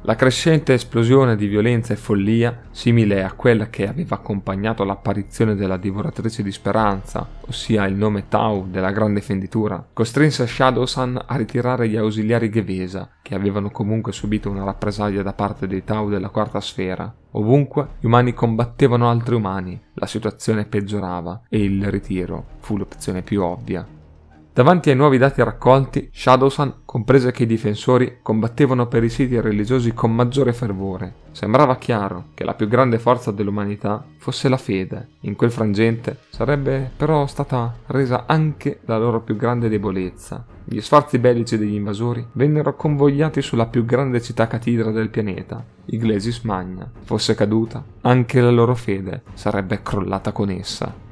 La 0.07 0.17
crescente 0.17 0.75
esplosione 0.75 1.35
di 1.35 1.47
violenza 1.47 1.95
e 1.95 1.97
follia, 1.97 2.65
simile 2.71 3.25
a 3.25 3.33
quella 3.33 3.71
che 3.71 3.89
aveva 3.89 4.17
accompagnato 4.17 4.85
l'apparizione 4.85 5.55
della 5.55 5.79
divoratrice 5.79 6.43
di 6.43 6.53
speranza, 6.53 7.27
ossia 7.47 7.87
il 7.87 7.95
nome 7.95 8.29
Tau 8.29 8.69
della 8.69 8.91
grande 8.91 9.23
fenditura, 9.23 9.83
costrinse 9.95 10.47
Shadowsun 10.47 11.23
a 11.25 11.37
ritirare 11.37 11.89
gli 11.89 11.97
ausiliari 11.97 12.51
Gevesa, 12.51 13.13
che 13.23 13.35
avevano 13.35 13.71
comunque 13.71 14.13
subito 14.13 14.51
una 14.51 14.65
rappresaglia 14.65 15.23
da 15.23 15.33
parte 15.33 15.67
dei 15.67 15.85
Tau 15.85 16.11
della 16.11 16.29
quarta 16.29 16.61
sfera. 16.61 17.11
Ovunque 17.31 17.93
gli 17.99 18.05
umani 18.05 18.35
combattevano 18.35 19.09
altri 19.09 19.37
umani, 19.37 19.81
la 19.95 20.07
situazione 20.07 20.67
peggiorava 20.67 21.45
e 21.49 21.65
il 21.65 21.83
ritiro 21.91 22.45
fu 22.59 22.77
l'opzione 22.77 23.23
più 23.23 23.43
ovvia. 23.43 24.03
Davanti 24.55 24.89
ai 24.89 24.95
nuovi 24.95 25.19
dati 25.19 25.43
raccolti, 25.43 26.11
Shadowsun 26.13 26.83
comprese 26.85 27.33
che 27.33 27.43
i 27.43 27.47
difensori 27.47 28.19
combattevano 28.23 28.87
per 28.87 29.03
i 29.03 29.09
siti 29.09 29.41
religiosi 29.41 29.93
con 29.95 30.15
maggiore 30.15 30.53
fervore. 30.53 31.23
Sembrava 31.33 31.75
chiaro 31.75 32.27
che 32.35 32.45
la 32.45 32.55
più 32.55 32.69
grande 32.69 33.01
forza 33.01 33.33
dell'umanità 33.33 34.07
fosse 34.17 34.49
la 34.49 34.57
fede. 34.57 35.09
In 35.23 35.35
quel 35.35 35.51
frangente 35.51 36.19
sarebbe 36.29 36.89
però 36.97 37.27
stata 37.27 37.75
resa 37.87 38.27
anche 38.29 38.79
la 38.85 38.97
loro 38.97 39.23
più 39.23 39.35
grande 39.35 39.69
debolezza. 39.69 40.47
Gli 40.63 40.81
sforzi 40.81 41.19
bellici 41.19 41.59
degli 41.59 41.75
invasori 41.75 42.25
vennero 42.35 42.77
convogliati 42.77 43.43
sulla 43.43 43.67
più 43.67 43.85
grande 43.85 44.23
città 44.23 44.47
catidra 44.47 44.93
del 44.93 45.11
pianeta, 45.11 45.65
Iglesis 45.87 46.43
Magna. 46.43 46.89
Fosse 47.03 47.35
caduta, 47.35 47.83
anche 48.03 48.41
la 48.41 48.53
loro 48.53 48.77
fede 48.77 49.23
sarebbe 49.35 49.83
crollata 49.83 50.31
con 50.31 50.49
essa. 50.51 51.04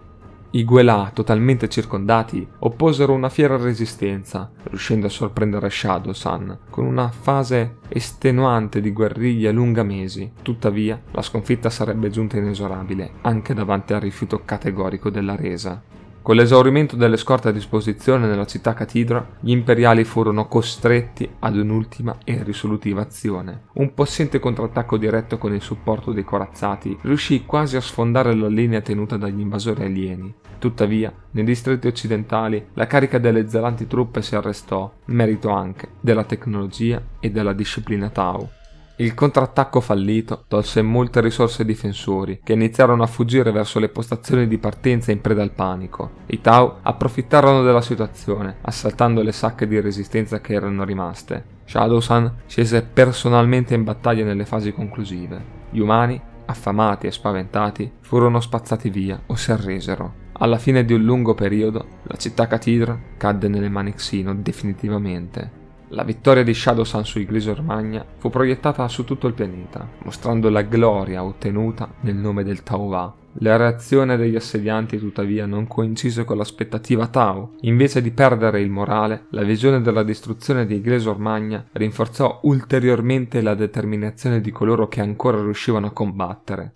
I 0.54 0.64
Guelà, 0.64 1.10
totalmente 1.14 1.66
circondati, 1.66 2.46
opposero 2.58 3.14
una 3.14 3.30
fiera 3.30 3.56
resistenza, 3.56 4.50
riuscendo 4.64 5.06
a 5.06 5.08
sorprendere 5.08 5.70
Shadow-san 5.70 6.58
con 6.68 6.84
una 6.84 7.08
fase 7.08 7.76
estenuante 7.88 8.82
di 8.82 8.92
guerriglia 8.92 9.50
lunga 9.50 9.82
mesi. 9.82 10.30
Tuttavia, 10.42 11.00
la 11.12 11.22
sconfitta 11.22 11.70
sarebbe 11.70 12.10
giunta 12.10 12.36
inesorabile, 12.36 13.12
anche 13.22 13.54
davanti 13.54 13.94
al 13.94 14.02
rifiuto 14.02 14.42
categorico 14.44 15.08
della 15.08 15.36
resa. 15.36 15.82
Con 16.22 16.36
l'esaurimento 16.36 16.94
delle 16.94 17.16
scorte 17.16 17.48
a 17.48 17.52
disposizione 17.52 18.28
nella 18.28 18.46
città 18.46 18.74
catidra, 18.74 19.26
gli 19.40 19.50
imperiali 19.50 20.04
furono 20.04 20.46
costretti 20.46 21.28
ad 21.40 21.56
un'ultima 21.56 22.18
e 22.22 22.44
risolutiva 22.44 23.00
azione. 23.00 23.62
Un 23.74 23.92
possente 23.92 24.38
contrattacco 24.38 24.98
diretto 24.98 25.36
con 25.36 25.52
il 25.52 25.60
supporto 25.60 26.12
dei 26.12 26.22
corazzati 26.22 26.96
riuscì 27.02 27.44
quasi 27.44 27.74
a 27.74 27.80
sfondare 27.80 28.36
la 28.36 28.46
linea 28.46 28.80
tenuta 28.80 29.16
dagli 29.16 29.40
invasori 29.40 29.82
alieni. 29.82 30.32
Tuttavia, 30.60 31.12
nei 31.32 31.42
distretti 31.42 31.88
occidentali, 31.88 32.66
la 32.74 32.86
carica 32.86 33.18
delle 33.18 33.48
zelanti 33.48 33.88
truppe 33.88 34.22
si 34.22 34.36
arrestò, 34.36 34.92
merito 35.06 35.50
anche 35.50 35.88
della 35.98 36.22
tecnologia 36.22 37.02
e 37.18 37.32
della 37.32 37.52
disciplina 37.52 38.10
Tau. 38.10 38.48
Il 38.96 39.14
contrattacco 39.14 39.80
fallito 39.80 40.44
tolse 40.46 40.82
molte 40.82 41.22
risorse 41.22 41.62
ai 41.62 41.68
difensori, 41.68 42.40
che 42.44 42.52
iniziarono 42.52 43.02
a 43.02 43.06
fuggire 43.06 43.50
verso 43.50 43.78
le 43.78 43.88
postazioni 43.88 44.46
di 44.46 44.58
partenza 44.58 45.10
in 45.10 45.20
preda 45.22 45.42
al 45.42 45.52
panico. 45.52 46.10
I 46.26 46.40
Tau 46.42 46.76
approfittarono 46.82 47.62
della 47.62 47.80
situazione, 47.80 48.58
assaltando 48.60 49.22
le 49.22 49.32
sacche 49.32 49.66
di 49.66 49.80
resistenza 49.80 50.40
che 50.40 50.52
erano 50.52 50.84
rimaste. 50.84 51.60
Shadowsun 51.64 52.42
scese 52.46 52.82
personalmente 52.82 53.74
in 53.74 53.82
battaglia 53.82 54.24
nelle 54.24 54.44
fasi 54.44 54.72
conclusive. 54.72 55.42
Gli 55.70 55.78
umani, 55.78 56.20
affamati 56.44 57.06
e 57.06 57.12
spaventati, 57.12 57.90
furono 58.00 58.40
spazzati 58.40 58.90
via 58.90 59.18
o 59.26 59.36
si 59.36 59.52
arresero. 59.52 60.20
Alla 60.34 60.58
fine 60.58 60.84
di 60.84 60.92
un 60.92 61.02
lungo 61.02 61.34
periodo, 61.34 61.86
la 62.02 62.16
città 62.16 62.46
Catidra 62.46 62.98
cadde 63.16 63.48
nelle 63.48 63.70
mani 63.70 63.94
Xino 63.94 64.34
definitivamente. 64.34 65.60
La 65.94 66.04
vittoria 66.04 66.42
di 66.42 66.54
Shadowsun 66.54 67.04
sui 67.04 67.26
Grisor 67.26 67.60
Magna 67.60 68.02
fu 68.16 68.30
proiettata 68.30 68.88
su 68.88 69.04
tutto 69.04 69.26
il 69.26 69.34
pianeta, 69.34 69.86
mostrando 70.04 70.48
la 70.48 70.62
gloria 70.62 71.22
ottenuta 71.22 71.92
nel 72.00 72.14
nome 72.14 72.44
del 72.44 72.62
Tau 72.62 72.88
La 72.88 73.56
reazione 73.56 74.16
degli 74.16 74.34
assedianti 74.34 74.96
tuttavia 74.96 75.44
non 75.44 75.66
coincise 75.66 76.24
con 76.24 76.38
l'aspettativa 76.38 77.08
Tau. 77.08 77.56
Invece 77.60 78.00
di 78.00 78.10
perdere 78.10 78.62
il 78.62 78.70
morale, 78.70 79.26
la 79.32 79.42
visione 79.42 79.82
della 79.82 80.02
distruzione 80.02 80.64
di 80.64 80.80
Grisor 80.80 81.18
Magna 81.18 81.62
rinforzò 81.72 82.40
ulteriormente 82.44 83.42
la 83.42 83.54
determinazione 83.54 84.40
di 84.40 84.50
coloro 84.50 84.88
che 84.88 85.02
ancora 85.02 85.42
riuscivano 85.42 85.88
a 85.88 85.92
combattere. 85.92 86.72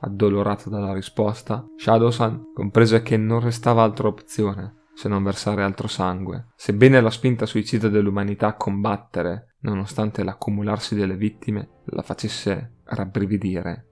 Addolorato 0.00 0.70
dalla 0.70 0.92
risposta, 0.92 1.64
Shadowsun 1.76 2.50
comprese 2.52 3.02
che 3.02 3.16
non 3.16 3.38
restava 3.38 3.84
altra 3.84 4.08
opzione 4.08 4.74
se 4.96 5.10
non 5.10 5.22
versare 5.22 5.62
altro 5.62 5.88
sangue. 5.88 6.46
Sebbene 6.56 7.02
la 7.02 7.10
spinta 7.10 7.44
suicida 7.44 7.90
dell'umanità 7.90 8.46
a 8.46 8.56
combattere, 8.56 9.56
nonostante 9.60 10.24
l'accumularsi 10.24 10.94
delle 10.94 11.16
vittime, 11.16 11.68
la 11.84 12.00
facesse 12.00 12.78
rabbrividire. 12.84 13.88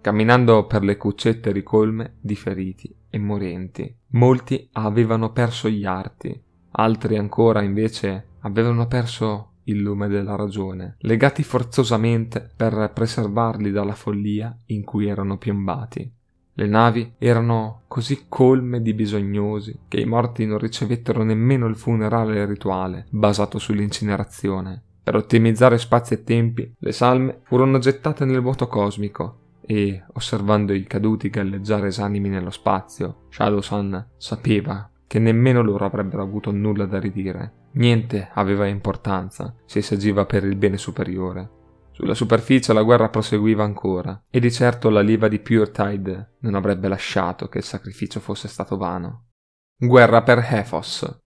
Camminando 0.00 0.66
per 0.66 0.82
le 0.82 0.96
cuccette 0.96 1.52
ricolme 1.52 2.16
di 2.20 2.34
feriti 2.34 2.92
e 3.08 3.18
morenti, 3.18 3.96
molti 4.08 4.68
avevano 4.72 5.30
perso 5.30 5.68
gli 5.68 5.84
arti, 5.84 6.42
altri 6.72 7.16
ancora 7.16 7.62
invece 7.62 8.30
avevano 8.40 8.88
perso 8.88 9.52
il 9.64 9.78
lume 9.78 10.08
della 10.08 10.34
ragione, 10.34 10.96
legati 11.00 11.44
forzosamente 11.44 12.50
per 12.56 12.90
preservarli 12.92 13.70
dalla 13.70 13.94
follia 13.94 14.56
in 14.66 14.82
cui 14.82 15.06
erano 15.06 15.38
piombati. 15.38 16.16
Le 16.58 16.66
navi 16.66 17.12
erano 17.18 17.82
così 17.86 18.24
colme 18.28 18.82
di 18.82 18.92
bisognosi 18.92 19.82
che 19.86 20.00
i 20.00 20.04
morti 20.04 20.44
non 20.44 20.58
ricevettero 20.58 21.22
nemmeno 21.22 21.66
il 21.66 21.76
funerale 21.76 22.44
rituale 22.46 23.06
basato 23.10 23.60
sull'incinerazione. 23.60 24.82
Per 25.04 25.14
ottimizzare 25.14 25.78
spazi 25.78 26.14
e 26.14 26.24
tempi, 26.24 26.74
le 26.76 26.90
salme 26.90 27.42
furono 27.44 27.78
gettate 27.78 28.24
nel 28.24 28.40
vuoto 28.40 28.66
cosmico 28.66 29.58
e, 29.60 30.02
osservando 30.14 30.72
i 30.72 30.82
caduti 30.82 31.30
galleggiare 31.30 31.86
esanimi 31.86 32.28
nello 32.28 32.50
spazio, 32.50 33.26
Shadow-san 33.30 34.14
sapeva 34.16 34.90
che 35.06 35.20
nemmeno 35.20 35.62
loro 35.62 35.84
avrebbero 35.84 36.22
avuto 36.22 36.50
nulla 36.50 36.86
da 36.86 36.98
ridire. 36.98 37.52
Niente 37.74 38.30
aveva 38.34 38.66
importanza 38.66 39.54
se 39.64 39.80
si 39.80 39.94
agiva 39.94 40.26
per 40.26 40.42
il 40.42 40.56
bene 40.56 40.76
superiore. 40.76 41.50
Sulla 41.98 42.14
superficie 42.14 42.72
la 42.72 42.84
guerra 42.84 43.08
proseguiva 43.08 43.64
ancora, 43.64 44.22
e 44.30 44.38
di 44.38 44.52
certo 44.52 44.88
la 44.88 45.00
liva 45.00 45.26
di 45.26 45.40
Pure 45.40 45.72
Tide 45.72 46.36
non 46.42 46.54
avrebbe 46.54 46.86
lasciato 46.86 47.48
che 47.48 47.58
il 47.58 47.64
sacrificio 47.64 48.20
fosse 48.20 48.46
stato 48.46 48.76
vano. 48.76 49.30
Guerra 49.76 50.22
per 50.22 50.46
Hefos. 50.48 51.22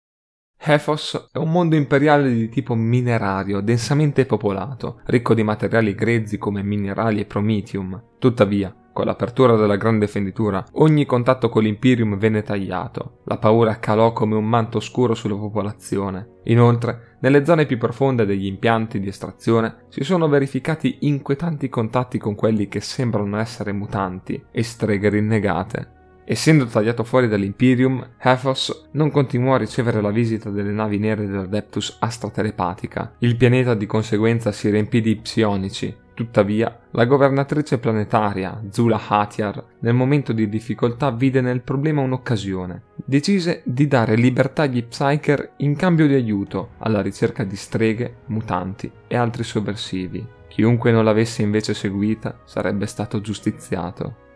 Hefos 0.58 1.28
è 1.34 1.38
un 1.40 1.52
mondo 1.52 1.76
imperiale 1.76 2.32
di 2.32 2.48
tipo 2.48 2.74
minerario, 2.74 3.60
densamente 3.60 4.26
popolato, 4.26 5.02
ricco 5.08 5.34
di 5.34 5.44
materiali 5.44 5.94
grezzi 5.94 6.38
come 6.38 6.64
minerali 6.64 7.20
e 7.20 7.26
promitium. 7.26 8.02
Tuttavia, 8.18 8.74
Con 8.94 9.06
l'apertura 9.06 9.56
della 9.56 9.78
grande 9.78 10.08
fenditura, 10.08 10.66
ogni 10.74 11.06
contatto 11.06 11.48
con 11.48 11.64
l'Imperium 11.64 12.18
venne 12.18 12.44
tagliato. 12.44 13.20
La 13.26 13.38
paura 13.38 13.80
calò 13.80 14.12
come 14.12 14.36
un 14.36 14.46
manto 14.46 14.82
scuro 14.82 15.14
sulla 15.14 15.36
popolazione. 15.36 16.40
Inoltre, 16.46 17.18
nelle 17.22 17.46
zone 17.46 17.66
più 17.66 17.78
profonde 17.78 18.26
degli 18.26 18.46
impianti 18.46 19.00
di 19.00 19.08
estrazione 19.08 19.86
si 19.88 20.04
sono 20.04 20.28
verificati 20.28 20.98
inquietanti 21.02 21.70
contatti 21.70 22.18
con 22.18 22.36
quelli 22.36 22.68
che 22.68 22.82
sembrano 22.82 23.38
essere 23.38 23.72
mutanti 23.72 24.44
e 24.52 24.62
streghe 24.62 25.08
rinnegate. 25.08 26.00
Essendo 26.26 26.66
tagliato 26.66 27.04
fuori 27.04 27.28
dall'Imperium, 27.28 28.16
Hethos 28.18 28.90
non 28.92 29.10
continuò 29.10 29.56
a 29.56 29.58
ricevere 29.58 30.02
la 30.02 30.12
visita 30.12 30.50
delle 30.50 30.72
navi 30.72 30.98
nere 30.98 31.26
dell'Adeptus 31.26 31.98
astrotelepatica. 32.00 33.16
Il 33.20 33.36
pianeta 33.36 33.74
di 33.74 33.86
conseguenza 33.86 34.52
si 34.52 34.70
riempì 34.70 35.02
di 35.02 35.16
psionici. 35.18 35.94
Tuttavia, 36.14 36.78
la 36.92 37.06
governatrice 37.06 37.78
planetaria, 37.78 38.62
Zula 38.70 39.00
Hatiar, 39.08 39.64
nel 39.80 39.94
momento 39.94 40.34
di 40.34 40.50
difficoltà 40.50 41.10
vide 41.10 41.42
nel 41.42 41.62
problema 41.62 42.02
un'occasione. 42.02 42.84
Decise 42.96 43.62
di 43.66 43.88
dare 43.88 44.16
libertà 44.16 44.64
agli 44.64 44.84
Psyker 44.84 45.54
in 45.58 45.76
cambio 45.76 46.08
di 46.08 46.14
aiuto 46.14 46.72
alla 46.80 47.02
ricerca 47.02 47.44
di 47.44 47.56
streghe, 47.56 48.18
mutanti 48.26 48.92
e 49.08 49.16
altri 49.16 49.44
sovversivi. 49.44 50.26
Chiunque 50.48 50.92
non 50.92 51.06
l'avesse 51.06 51.42
invece 51.42 51.74
seguita 51.74 52.40
sarebbe 52.44 52.86
stato 52.86 53.22
giustiziato. 53.22 54.30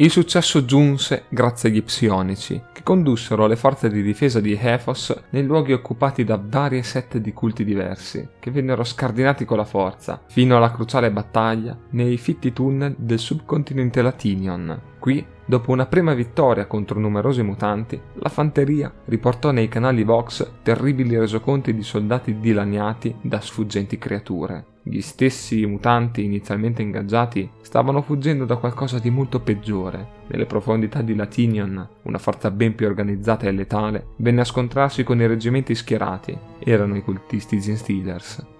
Il 0.00 0.10
successo 0.10 0.64
giunse 0.64 1.24
grazie 1.28 1.68
agli 1.68 1.82
psionici, 1.82 2.58
che 2.72 2.82
condussero 2.82 3.46
le 3.46 3.54
forze 3.54 3.90
di 3.90 4.00
difesa 4.00 4.40
di 4.40 4.58
Hethos 4.58 5.14
nei 5.28 5.44
luoghi 5.44 5.74
occupati 5.74 6.24
da 6.24 6.40
varie 6.42 6.82
sette 6.82 7.20
di 7.20 7.34
culti 7.34 7.66
diversi, 7.66 8.26
che 8.38 8.50
vennero 8.50 8.82
scardinati 8.82 9.44
con 9.44 9.58
la 9.58 9.66
forza, 9.66 10.22
fino 10.26 10.56
alla 10.56 10.70
cruciale 10.70 11.10
battaglia 11.10 11.76
nei 11.90 12.16
fitti 12.16 12.54
tunnel 12.54 12.94
del 12.96 13.18
subcontinente 13.18 14.00
Latinion. 14.00 14.80
Qui, 14.98 15.22
dopo 15.50 15.72
una 15.72 15.86
prima 15.86 16.14
vittoria 16.14 16.66
contro 16.66 17.00
numerosi 17.00 17.42
mutanti, 17.42 18.00
la 18.14 18.28
fanteria 18.28 18.90
riportò 19.06 19.50
nei 19.50 19.66
canali 19.66 20.04
Vox 20.04 20.48
terribili 20.62 21.18
resoconti 21.18 21.74
di 21.74 21.82
soldati 21.82 22.38
dilaniati 22.38 23.16
da 23.20 23.40
sfuggenti 23.40 23.98
creature. 23.98 24.64
Gli 24.84 25.00
stessi 25.00 25.66
mutanti 25.66 26.22
inizialmente 26.22 26.82
ingaggiati 26.82 27.50
stavano 27.62 28.00
fuggendo 28.00 28.44
da 28.44 28.56
qualcosa 28.56 29.00
di 29.00 29.10
molto 29.10 29.40
peggiore. 29.40 30.18
Nelle 30.28 30.46
profondità 30.46 31.02
di 31.02 31.16
Latinion, 31.16 31.88
una 32.02 32.18
forza 32.18 32.52
ben 32.52 32.76
più 32.76 32.86
organizzata 32.86 33.46
e 33.46 33.50
letale 33.50 34.06
venne 34.18 34.42
a 34.42 34.44
scontrarsi 34.44 35.02
con 35.02 35.20
i 35.20 35.26
reggimenti 35.26 35.74
schierati. 35.74 36.38
Erano 36.60 36.96
i 36.96 37.02
cultisti 37.02 37.60
Zinstealers. 37.60 38.59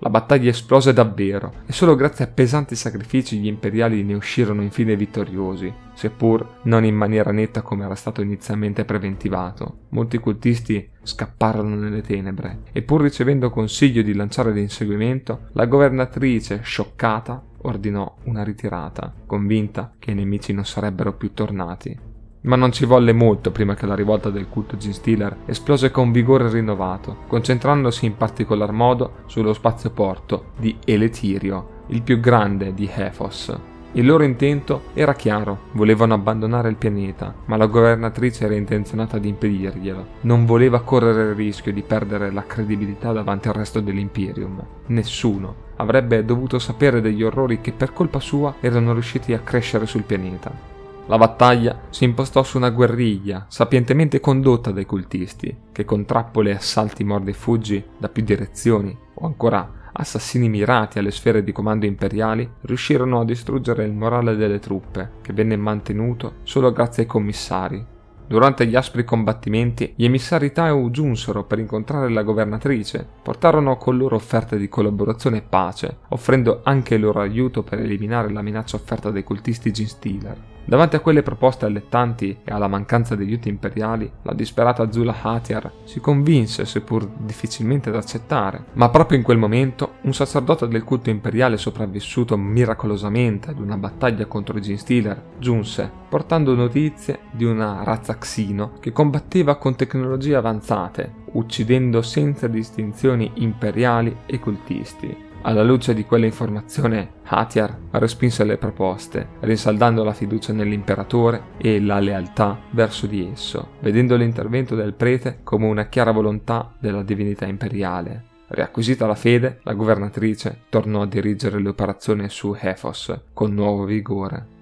La 0.00 0.10
battaglia 0.10 0.50
esplose 0.50 0.92
davvero 0.92 1.52
e 1.66 1.72
solo 1.72 1.96
grazie 1.96 2.24
a 2.24 2.28
pesanti 2.28 2.76
sacrifici 2.76 3.38
gli 3.38 3.48
imperiali 3.48 4.04
ne 4.04 4.14
uscirono 4.14 4.62
infine 4.62 4.94
vittoriosi, 4.94 5.72
seppur 5.94 6.60
non 6.62 6.84
in 6.84 6.94
maniera 6.94 7.32
netta 7.32 7.62
come 7.62 7.84
era 7.84 7.96
stato 7.96 8.22
inizialmente 8.22 8.84
preventivato. 8.84 9.86
Molti 9.88 10.18
cultisti 10.18 10.88
scapparono 11.02 11.74
nelle 11.74 12.02
tenebre 12.02 12.60
e 12.70 12.82
pur 12.82 13.02
ricevendo 13.02 13.50
consiglio 13.50 14.02
di 14.02 14.14
lanciare 14.14 14.52
l'inseguimento, 14.52 15.48
la 15.54 15.66
governatrice, 15.66 16.60
scioccata, 16.62 17.42
ordinò 17.62 18.18
una 18.24 18.44
ritirata, 18.44 19.12
convinta 19.26 19.94
che 19.98 20.12
i 20.12 20.14
nemici 20.14 20.52
non 20.52 20.64
sarebbero 20.64 21.14
più 21.14 21.32
tornati. 21.34 22.07
Ma 22.42 22.56
non 22.56 22.72
ci 22.72 22.84
volle 22.84 23.12
molto 23.12 23.50
prima 23.50 23.74
che 23.74 23.86
la 23.86 23.94
rivolta 23.94 24.30
del 24.30 24.48
culto 24.48 24.76
Ginstiller 24.76 25.38
esplose 25.46 25.90
con 25.90 26.12
vigore 26.12 26.48
rinnovato, 26.48 27.18
concentrandosi 27.26 28.06
in 28.06 28.16
particolar 28.16 28.72
modo 28.72 29.22
sullo 29.26 29.52
spazio 29.52 29.90
porto 29.90 30.52
di 30.56 30.76
Eletirio, 30.84 31.84
il 31.88 32.02
più 32.02 32.20
grande 32.20 32.74
di 32.74 32.88
Hethos. 32.92 33.56
Il 33.92 34.04
loro 34.04 34.22
intento 34.22 34.82
era 34.92 35.14
chiaro, 35.14 35.60
volevano 35.72 36.12
abbandonare 36.12 36.68
il 36.68 36.76
pianeta, 36.76 37.34
ma 37.46 37.56
la 37.56 37.66
governatrice 37.66 38.44
era 38.44 38.54
intenzionata 38.54 39.16
ad 39.16 39.24
impedirglielo. 39.24 40.06
Non 40.20 40.44
voleva 40.44 40.82
correre 40.82 41.30
il 41.30 41.34
rischio 41.34 41.72
di 41.72 41.82
perdere 41.82 42.30
la 42.30 42.44
credibilità 42.46 43.12
davanti 43.12 43.48
al 43.48 43.54
resto 43.54 43.80
dell'Imperium. 43.80 44.62
Nessuno 44.88 45.66
avrebbe 45.76 46.24
dovuto 46.24 46.58
sapere 46.58 47.00
degli 47.00 47.22
orrori 47.22 47.62
che 47.62 47.72
per 47.72 47.94
colpa 47.94 48.20
sua 48.20 48.56
erano 48.60 48.92
riusciti 48.92 49.32
a 49.32 49.40
crescere 49.40 49.86
sul 49.86 50.02
pianeta. 50.02 50.77
La 51.08 51.16
battaglia 51.16 51.84
si 51.88 52.04
impostò 52.04 52.42
su 52.42 52.58
una 52.58 52.68
guerriglia 52.68 53.46
sapientemente 53.48 54.20
condotta 54.20 54.72
dai 54.72 54.84
cultisti, 54.84 55.56
che 55.72 55.86
con 55.86 56.04
trappole 56.04 56.50
e 56.50 56.54
assalti 56.56 57.02
mordi 57.02 57.30
e 57.30 57.32
fuggi 57.32 57.82
da 57.96 58.10
più 58.10 58.22
direzioni, 58.22 58.94
o 59.14 59.24
ancora 59.24 59.88
assassini 59.90 60.50
mirati 60.50 60.98
alle 60.98 61.10
sfere 61.10 61.42
di 61.42 61.50
comando 61.50 61.86
imperiali, 61.86 62.46
riuscirono 62.60 63.20
a 63.20 63.24
distruggere 63.24 63.84
il 63.84 63.94
morale 63.94 64.36
delle 64.36 64.58
truppe, 64.58 65.12
che 65.22 65.32
venne 65.32 65.56
mantenuto 65.56 66.34
solo 66.42 66.72
grazie 66.72 67.04
ai 67.04 67.08
commissari. 67.08 67.82
Durante 68.26 68.66
gli 68.66 68.76
aspri 68.76 69.02
combattimenti, 69.04 69.94
gli 69.96 70.04
emissari 70.04 70.52
Tao 70.52 70.90
giunsero 70.90 71.44
per 71.44 71.58
incontrare 71.58 72.10
la 72.10 72.22
governatrice, 72.22 73.08
portarono 73.22 73.78
con 73.78 73.96
loro 73.96 74.16
offerte 74.16 74.58
di 74.58 74.68
collaborazione 74.68 75.38
e 75.38 75.42
pace, 75.42 76.00
offrendo 76.08 76.60
anche 76.64 76.96
il 76.96 77.00
loro 77.00 77.22
aiuto 77.22 77.62
per 77.62 77.78
eliminare 77.78 78.30
la 78.30 78.42
minaccia 78.42 78.76
offerta 78.76 79.10
dai 79.10 79.24
cultisti 79.24 79.72
Ginstealer. 79.72 80.56
Davanti 80.68 80.96
a 80.96 81.00
quelle 81.00 81.22
proposte 81.22 81.64
allettanti 81.64 82.40
e 82.44 82.52
alla 82.52 82.68
mancanza 82.68 83.16
di 83.16 83.24
aiuti 83.24 83.48
imperiali, 83.48 84.12
la 84.20 84.34
disperata 84.34 84.92
Zula 84.92 85.16
Hatiar 85.18 85.72
si 85.84 85.98
convinse, 85.98 86.66
seppur 86.66 87.08
difficilmente 87.16 87.90
da 87.90 87.96
accettare. 87.96 88.66
Ma 88.74 88.90
proprio 88.90 89.16
in 89.16 89.24
quel 89.24 89.38
momento, 89.38 89.92
un 90.02 90.12
sacerdote 90.12 90.68
del 90.68 90.84
culto 90.84 91.08
imperiale 91.08 91.56
sopravvissuto 91.56 92.36
miracolosamente 92.36 93.48
ad 93.48 93.60
una 93.60 93.78
battaglia 93.78 94.26
contro 94.26 94.58
i 94.58 94.60
Ginstealer 94.60 95.22
giunse, 95.38 95.90
portando 96.06 96.54
notizie 96.54 97.20
di 97.30 97.46
una 97.46 97.82
razza 97.82 98.18
Xino 98.18 98.72
che 98.78 98.92
combatteva 98.92 99.56
con 99.56 99.74
tecnologie 99.74 100.34
avanzate, 100.34 101.12
uccidendo 101.32 102.02
senza 102.02 102.46
distinzioni 102.46 103.30
imperiali 103.36 104.14
e 104.26 104.38
cultisti. 104.38 105.27
Alla 105.42 105.62
luce 105.62 105.94
di 105.94 106.04
quell'informazione, 106.04 107.12
Hatiar 107.22 107.76
respinse 107.92 108.44
le 108.44 108.58
proposte, 108.58 109.28
rinsaldando 109.40 110.02
la 110.02 110.12
fiducia 110.12 110.52
nell'imperatore 110.52 111.42
e 111.58 111.80
la 111.80 112.00
lealtà 112.00 112.58
verso 112.72 113.06
di 113.06 113.30
esso, 113.32 113.68
vedendo 113.80 114.16
l'intervento 114.16 114.74
del 114.74 114.94
prete 114.94 115.40
come 115.44 115.66
una 115.66 115.86
chiara 115.86 116.10
volontà 116.10 116.74
della 116.78 117.02
divinità 117.02 117.46
imperiale. 117.46 118.24
Riacquisita 118.48 119.06
la 119.06 119.14
fede, 119.14 119.60
la 119.62 119.74
governatrice 119.74 120.62
tornò 120.70 121.02
a 121.02 121.06
dirigere 121.06 121.60
le 121.60 121.68
operazioni 121.68 122.28
su 122.28 122.56
Hethos 122.58 123.14
con 123.32 123.54
nuovo 123.54 123.84
vigore. 123.84 124.57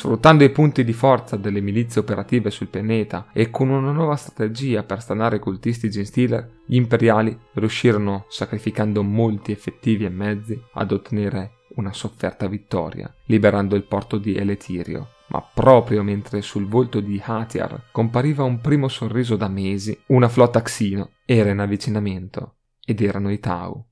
Sfruttando 0.00 0.44
i 0.44 0.48
punti 0.48 0.82
di 0.82 0.94
forza 0.94 1.36
delle 1.36 1.60
milizie 1.60 2.00
operative 2.00 2.50
sul 2.50 2.68
pianeta 2.68 3.26
e 3.34 3.50
con 3.50 3.68
una 3.68 3.92
nuova 3.92 4.16
strategia 4.16 4.82
per 4.82 5.02
stanare 5.02 5.36
i 5.36 5.40
cultisti 5.40 5.90
Genstealer, 5.90 6.62
gli 6.64 6.76
imperiali 6.76 7.38
riuscirono, 7.52 8.24
sacrificando 8.30 9.02
molti 9.02 9.52
effettivi 9.52 10.06
e 10.06 10.08
mezzi, 10.08 10.58
ad 10.72 10.92
ottenere 10.92 11.64
una 11.74 11.92
sofferta 11.92 12.48
vittoria, 12.48 13.14
liberando 13.26 13.76
il 13.76 13.84
porto 13.84 14.16
di 14.16 14.34
Eletirio. 14.34 15.16
Ma 15.26 15.42
proprio 15.42 16.02
mentre 16.02 16.40
sul 16.40 16.66
volto 16.66 17.00
di 17.00 17.20
Hatiar 17.22 17.88
compariva 17.92 18.42
un 18.42 18.58
primo 18.62 18.88
sorriso 18.88 19.36
da 19.36 19.48
mesi, 19.48 20.00
una 20.06 20.30
flotta 20.30 20.62
Xino 20.62 21.10
era 21.26 21.50
in 21.50 21.58
avvicinamento, 21.58 22.54
ed 22.82 23.02
erano 23.02 23.30
i 23.30 23.38
Tau. 23.38 23.86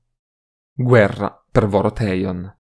Guerra 0.73 1.45
per 1.51 1.67
Voroteion. 1.67 2.57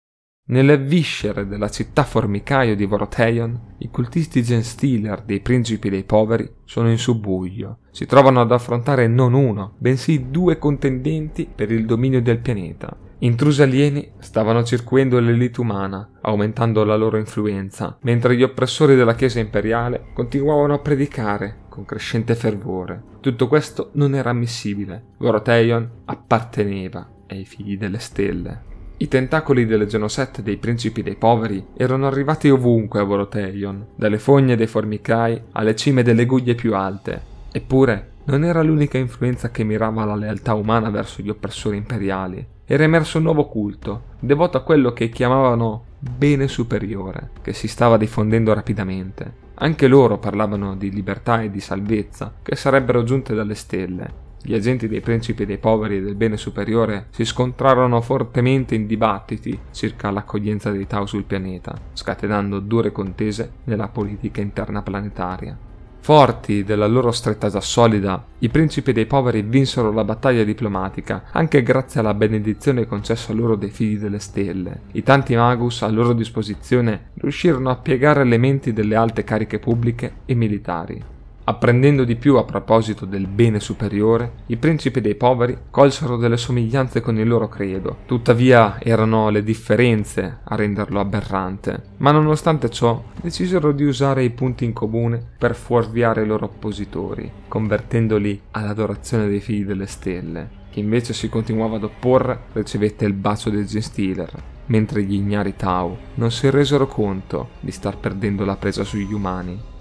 Nelle 0.48 0.78
viscere 0.78 1.48
della 1.48 1.68
città 1.68 2.04
formicaio 2.04 2.76
di 2.76 2.84
Voroteion, 2.84 3.74
i 3.78 3.90
cultisti 3.90 4.44
Genstealer 4.44 5.22
dei 5.22 5.40
principi 5.40 5.90
dei 5.90 6.04
poveri 6.04 6.48
sono 6.64 6.88
in 6.88 6.98
subbuglio. 6.98 7.78
Si 7.90 8.06
trovano 8.06 8.40
ad 8.40 8.52
affrontare 8.52 9.08
non 9.08 9.34
uno, 9.34 9.74
bensì 9.76 10.30
due 10.30 10.56
contendenti 10.56 11.48
per 11.52 11.72
il 11.72 11.84
dominio 11.84 12.22
del 12.22 12.38
pianeta. 12.38 12.96
Intrusi 13.20 13.62
alieni 13.62 14.12
stavano 14.18 14.62
circuendo 14.62 15.18
l'elite 15.18 15.60
umana, 15.60 16.08
aumentando 16.20 16.84
la 16.84 16.94
loro 16.94 17.16
influenza, 17.16 17.98
mentre 18.02 18.36
gli 18.36 18.44
oppressori 18.44 18.94
della 18.94 19.16
Chiesa 19.16 19.40
imperiale 19.40 20.10
continuavano 20.14 20.74
a 20.74 20.78
predicare 20.78 21.64
con 21.68 21.84
crescente 21.84 22.36
fervore. 22.36 23.02
Tutto 23.18 23.48
questo 23.48 23.90
non 23.94 24.14
era 24.14 24.30
ammissibile. 24.30 25.06
Voroteion 25.18 26.02
apparteneva 26.04 27.24
ai 27.26 27.44
figli 27.44 27.76
delle 27.76 27.98
stelle. 27.98 28.74
I 28.98 29.08
tentacoli 29.08 29.66
delle 29.66 29.86
genosette 29.86 30.42
dei 30.42 30.56
principi 30.56 31.02
dei 31.02 31.16
poveri 31.16 31.62
erano 31.76 32.06
arrivati 32.06 32.48
ovunque 32.48 33.00
a 33.00 33.04
Voroteion, 33.04 33.88
dalle 33.94 34.18
fogne 34.18 34.56
dei 34.56 34.66
formicai 34.66 35.38
alle 35.52 35.76
cime 35.76 36.02
delle 36.02 36.24
guglie 36.24 36.54
più 36.54 36.74
alte. 36.74 37.20
Eppure 37.52 38.12
non 38.24 38.42
era 38.42 38.62
l'unica 38.62 38.96
influenza 38.96 39.50
che 39.50 39.64
mirava 39.64 40.02
alla 40.02 40.14
lealtà 40.14 40.54
umana 40.54 40.88
verso 40.88 41.20
gli 41.20 41.28
oppressori 41.28 41.76
imperiali. 41.76 42.44
Era 42.64 42.84
emerso 42.84 43.18
un 43.18 43.24
nuovo 43.24 43.46
culto, 43.48 44.02
devoto 44.18 44.56
a 44.56 44.62
quello 44.62 44.94
che 44.94 45.10
chiamavano 45.10 45.84
bene 45.98 46.48
superiore, 46.48 47.30
che 47.42 47.52
si 47.52 47.68
stava 47.68 47.98
diffondendo 47.98 48.54
rapidamente. 48.54 49.44
Anche 49.56 49.88
loro 49.88 50.18
parlavano 50.18 50.74
di 50.74 50.90
libertà 50.90 51.42
e 51.42 51.50
di 51.50 51.60
salvezza, 51.60 52.32
che 52.42 52.56
sarebbero 52.56 53.04
giunte 53.04 53.34
dalle 53.34 53.54
stelle. 53.54 54.24
Gli 54.46 54.54
agenti 54.54 54.86
dei 54.86 55.00
principi 55.00 55.44
dei 55.44 55.58
poveri 55.58 55.96
e 55.96 56.02
del 56.02 56.14
bene 56.14 56.36
superiore 56.36 57.06
si 57.10 57.24
scontrarono 57.24 58.00
fortemente 58.00 58.76
in 58.76 58.86
dibattiti 58.86 59.58
circa 59.72 60.10
l'accoglienza 60.10 60.70
dei 60.70 60.86
Tau 60.86 61.04
sul 61.04 61.24
pianeta, 61.24 61.76
scatenando 61.92 62.60
dure 62.60 62.92
contese 62.92 63.54
nella 63.64 63.88
politica 63.88 64.40
interna 64.40 64.82
planetaria. 64.82 65.58
Forti 65.98 66.62
della 66.62 66.86
loro 66.86 67.10
strettata 67.10 67.60
solida, 67.60 68.24
i 68.38 68.48
principi 68.48 68.92
dei 68.92 69.06
poveri 69.06 69.42
vinsero 69.42 69.90
la 69.90 70.04
battaglia 70.04 70.44
diplomatica, 70.44 71.24
anche 71.32 71.64
grazie 71.64 71.98
alla 71.98 72.14
benedizione 72.14 72.86
concessa 72.86 73.32
loro 73.32 73.56
dai 73.56 73.70
figli 73.70 73.98
delle 73.98 74.20
stelle. 74.20 74.82
I 74.92 75.02
tanti 75.02 75.34
magus 75.34 75.82
a 75.82 75.88
loro 75.88 76.12
disposizione 76.12 77.10
riuscirono 77.14 77.70
a 77.70 77.76
piegare 77.76 78.22
le 78.22 78.38
menti 78.38 78.72
delle 78.72 78.94
alte 78.94 79.24
cariche 79.24 79.58
pubbliche 79.58 80.18
e 80.24 80.34
militari. 80.36 81.14
Apprendendo 81.48 82.02
di 82.02 82.16
più 82.16 82.34
a 82.38 82.42
proposito 82.42 83.04
del 83.04 83.28
bene 83.28 83.60
superiore, 83.60 84.32
i 84.46 84.56
principi 84.56 85.00
dei 85.00 85.14
poveri 85.14 85.56
colsero 85.70 86.16
delle 86.16 86.36
somiglianze 86.36 87.00
con 87.00 87.20
il 87.20 87.28
loro 87.28 87.46
credo, 87.46 87.98
tuttavia 88.04 88.80
erano 88.80 89.28
le 89.28 89.44
differenze 89.44 90.38
a 90.42 90.56
renderlo 90.56 90.98
aberrante, 90.98 91.82
ma 91.98 92.10
nonostante 92.10 92.68
ciò 92.68 93.00
decisero 93.22 93.70
di 93.70 93.84
usare 93.84 94.24
i 94.24 94.30
punti 94.30 94.64
in 94.64 94.72
comune 94.72 95.22
per 95.38 95.54
fuorviare 95.54 96.24
i 96.24 96.26
loro 96.26 96.46
oppositori, 96.46 97.30
convertendoli 97.46 98.40
all'adorazione 98.50 99.28
dei 99.28 99.40
figli 99.40 99.64
delle 99.64 99.86
stelle. 99.86 100.64
Chi 100.72 100.80
invece 100.80 101.12
si 101.12 101.28
continuava 101.28 101.76
ad 101.76 101.84
opporre 101.84 102.40
ricevette 102.54 103.04
il 103.04 103.12
bacio 103.12 103.50
del 103.50 103.66
Genstealer, 103.66 104.42
mentre 104.66 105.04
gli 105.04 105.14
ignari 105.14 105.54
Tau 105.54 105.96
non 106.14 106.32
si 106.32 106.50
resero 106.50 106.88
conto 106.88 107.50
di 107.60 107.70
star 107.70 107.98
perdendo 107.98 108.44
la 108.44 108.56
presa 108.56 108.82
sugli 108.82 109.12
umani. 109.12 109.74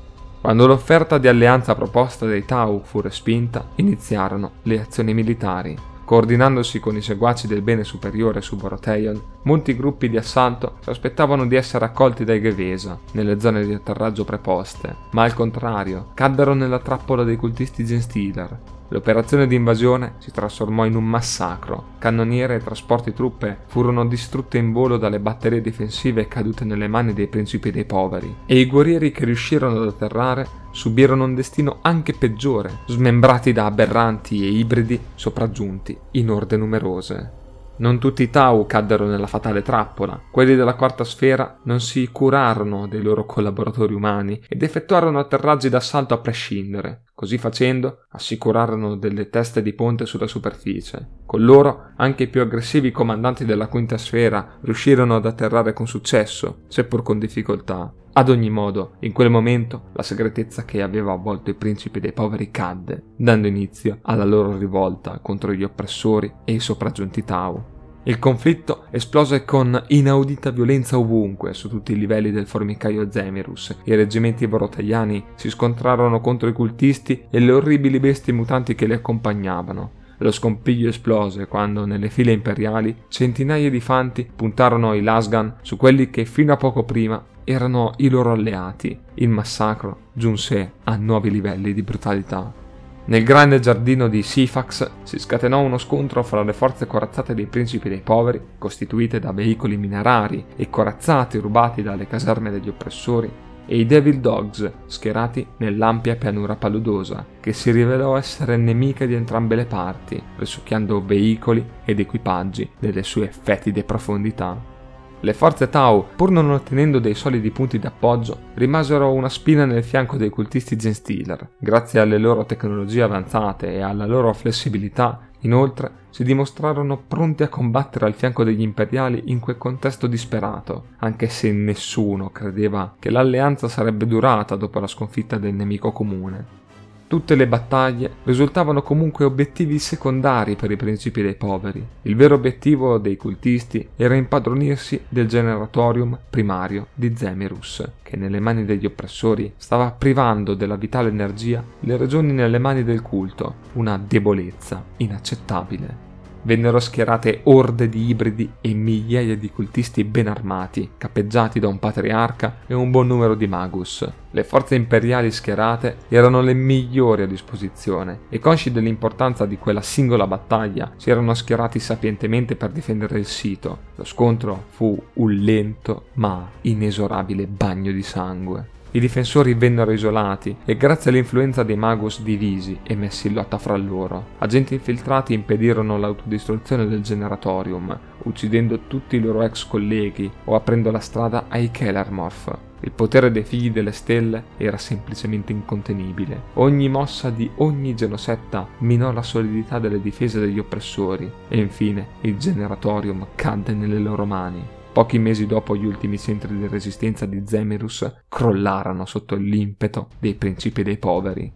Quando 0.45 0.67
l'offerta 0.67 1.17
di 1.17 1.27
alleanza 1.27 1.73
proposta 1.73 2.27
dai 2.27 2.45
Tau 2.45 2.83
fu 2.83 3.01
respinta, 3.01 3.69
iniziarono 3.77 4.51
le 4.61 4.79
azioni 4.79 5.11
militari. 5.11 5.75
Coordinandosi 6.05 6.79
con 6.79 6.95
i 6.95 7.01
seguaci 7.01 7.47
del 7.47 7.63
bene 7.63 7.83
superiore 7.83 8.41
su 8.41 8.55
Boroteion, 8.55 9.19
molti 9.41 9.75
gruppi 9.75 10.07
di 10.07 10.17
assalto 10.17 10.75
si 10.81 10.91
aspettavano 10.91 11.47
di 11.47 11.55
essere 11.55 11.85
accolti 11.85 12.23
dai 12.25 12.39
Gevesa 12.39 12.99
nelle 13.13 13.39
zone 13.39 13.65
di 13.65 13.73
atterraggio 13.73 14.23
preposte, 14.23 14.95
ma 15.13 15.23
al 15.23 15.33
contrario 15.33 16.11
caddero 16.13 16.53
nella 16.53 16.77
trappola 16.77 17.23
dei 17.23 17.37
cultisti 17.37 17.83
Genstealer, 17.83 18.59
L'operazione 18.95 19.45
di 19.45 19.55
invasione 19.55 20.13
si 20.19 20.31
trasformò 20.31 20.85
in 20.85 20.95
un 20.95 21.03
massacro. 21.03 21.95
Cannoniere 21.99 22.55
e 22.55 22.63
trasporti 22.63 23.11
truppe 23.11 23.57
furono 23.67 24.05
distrutte 24.05 24.57
in 24.57 24.71
volo 24.71 24.95
dalle 24.95 25.19
batterie 25.19 25.59
difensive 25.59 26.29
cadute 26.29 26.63
nelle 26.63 26.87
mani 26.87 27.11
dei 27.11 27.27
principi 27.27 27.71
dei 27.71 27.83
poveri, 27.83 28.33
e 28.45 28.57
i 28.57 28.65
guerrieri 28.65 29.11
che 29.11 29.25
riuscirono 29.25 29.81
ad 29.81 29.87
atterrare 29.89 30.47
subirono 30.71 31.25
un 31.25 31.35
destino 31.35 31.79
anche 31.81 32.13
peggiore, 32.13 32.71
smembrati 32.87 33.51
da 33.51 33.65
aberranti 33.65 34.45
e 34.45 34.47
ibridi 34.47 34.97
sopraggiunti 35.13 35.97
in 36.11 36.31
orde 36.31 36.55
numerose. 36.55 37.43
Non 37.77 37.99
tutti 37.99 38.23
i 38.23 38.29
Tau 38.29 38.65
caddero 38.65 39.05
nella 39.05 39.27
fatale 39.27 39.61
trappola. 39.61 40.21
Quelli 40.31 40.55
della 40.55 40.75
quarta 40.75 41.03
sfera 41.03 41.59
non 41.63 41.81
si 41.81 42.09
curarono 42.09 42.87
dei 42.87 43.01
loro 43.01 43.25
collaboratori 43.25 43.93
umani 43.93 44.41
ed 44.47 44.63
effettuarono 44.63 45.19
atterraggi 45.19 45.67
d'assalto 45.67 46.13
a 46.13 46.19
prescindere. 46.19 47.03
Così 47.13 47.37
facendo, 47.37 48.05
assicurarono 48.11 48.95
delle 48.95 49.29
teste 49.29 49.61
di 49.61 49.73
ponte 49.73 50.05
sulla 50.05 50.27
superficie. 50.27 51.23
Con 51.25 51.43
loro, 51.43 51.91
anche 51.97 52.23
i 52.23 52.27
più 52.27 52.41
aggressivi 52.41 52.91
comandanti 52.91 53.43
della 53.43 53.67
quinta 53.67 53.97
sfera 53.97 54.57
riuscirono 54.61 55.15
ad 55.15 55.25
atterrare 55.25 55.73
con 55.73 55.87
successo, 55.87 56.63
seppur 56.67 57.03
con 57.03 57.19
difficoltà. 57.19 57.93
Ad 58.17 58.29
ogni 58.29 58.49
modo, 58.49 58.93
in 58.99 59.11
quel 59.11 59.29
momento, 59.29 59.89
la 59.91 60.01
segretezza 60.01 60.63
che 60.63 60.81
aveva 60.81 61.11
avvolto 61.11 61.49
i 61.49 61.53
principi 61.53 61.99
dei 61.99 62.13
poveri 62.13 62.49
cadde, 62.49 63.03
dando 63.17 63.45
inizio 63.45 63.97
alla 64.03 64.23
loro 64.23 64.57
rivolta 64.57 65.19
contro 65.21 65.51
gli 65.51 65.65
oppressori 65.65 66.31
e 66.45 66.53
i 66.53 66.59
sopraggiunti 66.59 67.25
Tau. 67.25 67.61
Il 68.03 68.17
conflitto 68.17 68.85
esplose 68.91 69.43
con 69.43 69.83
inaudita 69.87 70.51
violenza 70.51 70.97
ovunque, 70.97 71.53
su 71.53 71.67
tutti 71.67 71.91
i 71.91 71.97
livelli 71.97 72.31
del 72.31 72.47
formicaio 72.47 73.11
Zemirus. 73.11 73.79
I 73.83 73.95
reggimenti 73.95 74.45
vorotaiani 74.45 75.25
si 75.35 75.49
scontrarono 75.49 76.21
contro 76.21 76.47
i 76.47 76.53
cultisti 76.53 77.25
e 77.29 77.39
le 77.39 77.51
orribili 77.51 77.99
bestie 77.99 78.31
mutanti 78.31 78.75
che 78.75 78.85
li 78.85 78.93
accompagnavano. 78.93 80.03
Lo 80.17 80.31
scompiglio 80.31 80.89
esplose 80.89 81.47
quando, 81.47 81.85
nelle 81.85 82.09
file 82.09 82.31
imperiali, 82.31 82.95
centinaia 83.09 83.69
di 83.69 83.79
fanti 83.79 84.29
puntarono 84.33 84.93
i 84.93 85.01
lasgan 85.01 85.55
su 85.61 85.77
quelli 85.77 86.09
che 86.09 86.25
fino 86.25 86.53
a 86.53 86.57
poco 86.57 86.83
prima 86.83 87.23
erano 87.43 87.93
i 87.97 88.09
loro 88.09 88.31
alleati. 88.31 88.97
Il 89.15 89.29
massacro 89.29 89.97
giunse 90.13 90.73
a 90.83 90.95
nuovi 90.95 91.29
livelli 91.29 91.73
di 91.73 91.83
brutalità. 91.83 92.63
Nel 93.07 93.23
grande 93.23 93.59
giardino 93.59 94.07
di 94.07 94.23
Sifax 94.23 94.89
si 95.03 95.19
scatenò 95.19 95.59
uno 95.59 95.77
scontro 95.77 96.23
fra 96.23 96.41
le 96.41 96.53
forze 96.53 96.87
corazzate 96.87 97.35
dei 97.35 97.45
principi 97.45 97.87
dei 97.87 98.01
poveri, 98.01 98.41
costituite 98.57 99.19
da 99.19 99.31
veicoli 99.31 99.77
minerari 99.77 100.43
e 100.55 100.71
corazzati 100.71 101.37
rubati 101.37 101.83
dalle 101.83 102.07
caserme 102.07 102.49
degli 102.49 102.67
oppressori, 102.67 103.31
e 103.65 103.77
i 103.77 103.85
Devil 103.85 104.19
Dogs 104.19 104.71
schierati 104.85 105.45
nell'ampia 105.57 106.15
pianura 106.15 106.55
paludosa, 106.55 107.25
che 107.39 107.53
si 107.53 107.71
rivelò 107.71 108.17
essere 108.17 108.57
nemica 108.57 109.05
di 109.05 109.13
entrambe 109.13 109.55
le 109.55 109.65
parti, 109.65 110.21
risucchiando 110.37 111.03
veicoli 111.05 111.65
ed 111.83 111.99
equipaggi 111.99 112.69
delle 112.79 113.03
sue 113.03 113.29
fetide 113.31 113.83
profondità. 113.83 114.73
Le 115.21 115.33
forze 115.33 115.69
Tau, 115.69 116.05
pur 116.15 116.29
non 116.29 116.51
ottenendo 116.51 116.99
dei 116.99 117.15
solidi 117.15 117.49
punti 117.49 117.79
d'appoggio, 117.79 118.37
rimasero 118.55 119.11
una 119.11 119.29
spina 119.29 119.65
nel 119.65 119.83
fianco 119.83 120.17
dei 120.17 120.29
cultisti 120.29 120.75
Genstealer. 120.75 121.49
Grazie 121.57 121.99
alle 121.99 122.19
loro 122.19 122.45
tecnologie 122.45 123.01
avanzate 123.01 123.73
e 123.73 123.81
alla 123.81 124.05
loro 124.05 124.31
flessibilità, 124.33 125.21
inoltre, 125.39 126.03
si 126.15 126.23
dimostrarono 126.23 126.95
pronti 126.95 127.43
a 127.43 127.49
combattere 127.49 128.05
al 128.05 128.13
fianco 128.13 128.45
degli 128.45 128.61
imperiali 128.61 129.23
in 129.25 129.41
quel 129.41 129.57
contesto 129.57 130.07
disperato, 130.07 130.85
anche 130.99 131.27
se 131.27 131.51
nessuno 131.51 132.29
credeva 132.29 132.95
che 132.97 133.09
l'alleanza 133.09 133.67
sarebbe 133.67 134.07
durata 134.07 134.55
dopo 134.55 134.79
la 134.79 134.87
sconfitta 134.87 135.37
del 135.37 135.53
nemico 135.53 135.91
comune. 135.91 136.63
Tutte 137.07 137.35
le 137.35 137.47
battaglie 137.47 138.09
risultavano 138.23 138.81
comunque 138.81 139.25
obiettivi 139.25 139.77
secondari 139.77 140.55
per 140.55 140.71
i 140.71 140.77
principi 140.77 141.21
dei 141.21 141.35
poveri. 141.35 141.85
Il 142.03 142.15
vero 142.15 142.35
obiettivo 142.35 142.97
dei 142.97 143.17
cultisti 143.17 143.85
era 143.97 144.15
impadronirsi 144.15 145.01
del 145.09 145.27
generatorium 145.27 146.17
primario 146.29 146.87
di 146.93 147.13
Zemirus, 147.13 147.85
che 148.01 148.15
nelle 148.15 148.39
mani 148.39 148.63
degli 148.63 148.85
oppressori 148.85 149.51
stava 149.57 149.91
privando 149.91 150.53
della 150.53 150.77
vitale 150.77 151.09
energia 151.09 151.61
le 151.81 151.97
regioni 151.97 152.31
nelle 152.31 152.57
mani 152.57 152.85
del 152.85 153.01
culto, 153.01 153.55
una 153.73 153.97
debolezza 154.01 154.81
inaccettabile 154.95 156.04
vennero 156.45 156.79
schierate 156.79 157.41
orde 157.43 157.89
di 157.89 158.07
ibridi 158.07 158.49
e 158.61 158.73
migliaia 158.73 159.35
di 159.35 159.51
cultisti 159.51 160.03
ben 160.03 160.27
armati, 160.27 160.91
cappeggiati 160.97 161.59
da 161.59 161.67
un 161.67 161.79
patriarca 161.79 162.57
e 162.67 162.73
un 162.73 162.91
buon 162.91 163.07
numero 163.07 163.35
di 163.35 163.47
magus. 163.47 164.07
Le 164.31 164.43
forze 164.43 164.75
imperiali 164.75 165.31
schierate 165.31 165.97
erano 166.09 166.41
le 166.41 166.53
migliori 166.53 167.23
a 167.23 167.27
disposizione 167.27 168.19
e 168.29 168.39
consci 168.39 168.71
dell'importanza 168.71 169.45
di 169.45 169.57
quella 169.57 169.81
singola 169.81 170.27
battaglia 170.27 170.91
si 170.97 171.09
erano 171.09 171.33
schierati 171.33 171.79
sapientemente 171.79 172.55
per 172.55 172.69
difendere 172.69 173.17
il 173.17 173.25
sito. 173.25 173.79
Lo 173.95 174.03
scontro 174.03 174.65
fu 174.69 175.01
un 175.13 175.31
lento 175.31 176.07
ma 176.13 176.49
inesorabile 176.61 177.47
bagno 177.47 177.91
di 177.91 178.03
sangue. 178.03 178.73
I 178.95 178.99
difensori 179.01 179.55
vennero 179.55 179.91
isolati 179.91 180.55
e 180.63 180.77
grazie 180.77 181.11
all'influenza 181.11 181.63
dei 181.63 181.75
Magus 181.75 182.21
divisi 182.21 182.79
e 182.81 182.95
messi 182.95 183.27
in 183.27 183.33
lotta 183.33 183.57
fra 183.57 183.75
loro. 183.75 184.27
Agenti 184.37 184.75
infiltrati 184.75 185.33
impedirono 185.33 185.97
l'autodistruzione 185.97 186.87
del 186.87 187.01
generatorium, 187.01 187.99
uccidendo 188.23 188.87
tutti 188.87 189.17
i 189.17 189.19
loro 189.19 189.41
ex 189.41 189.67
colleghi 189.67 190.31
o 190.45 190.55
aprendo 190.55 190.91
la 190.91 191.01
strada 191.01 191.47
ai 191.49 191.71
Kellermorph. 191.71 192.57
Il 192.79 192.91
potere 192.91 193.33
dei 193.33 193.43
figli 193.43 193.69
delle 193.69 193.91
stelle 193.91 194.43
era 194.55 194.77
semplicemente 194.77 195.51
incontenibile. 195.51 196.43
Ogni 196.53 196.87
mossa 196.87 197.29
di 197.29 197.51
ogni 197.55 197.95
genosetta 197.95 198.65
minò 198.77 199.11
la 199.11 199.23
solidità 199.23 199.77
delle 199.77 199.99
difese 199.99 200.39
degli 200.39 200.59
oppressori 200.59 201.29
e 201.49 201.57
infine 201.57 202.07
il 202.21 202.37
generatorium 202.37 203.27
cadde 203.35 203.73
nelle 203.73 203.99
loro 203.99 204.23
mani. 204.23 204.74
Pochi 204.95 205.19
mesi 205.19 205.45
dopo 205.45 205.75
gli 205.75 205.85
ultimi 205.85 206.17
centri 206.17 206.57
di 206.57 206.67
resistenza 206.67 207.25
di 207.25 207.43
Zemirus 207.45 208.21
crollarono 208.29 209.05
sotto 209.05 209.35
l'impeto 209.35 210.07
dei 210.19 210.35
principi 210.35 210.83
dei 210.83 210.97
poveri. 210.97 211.51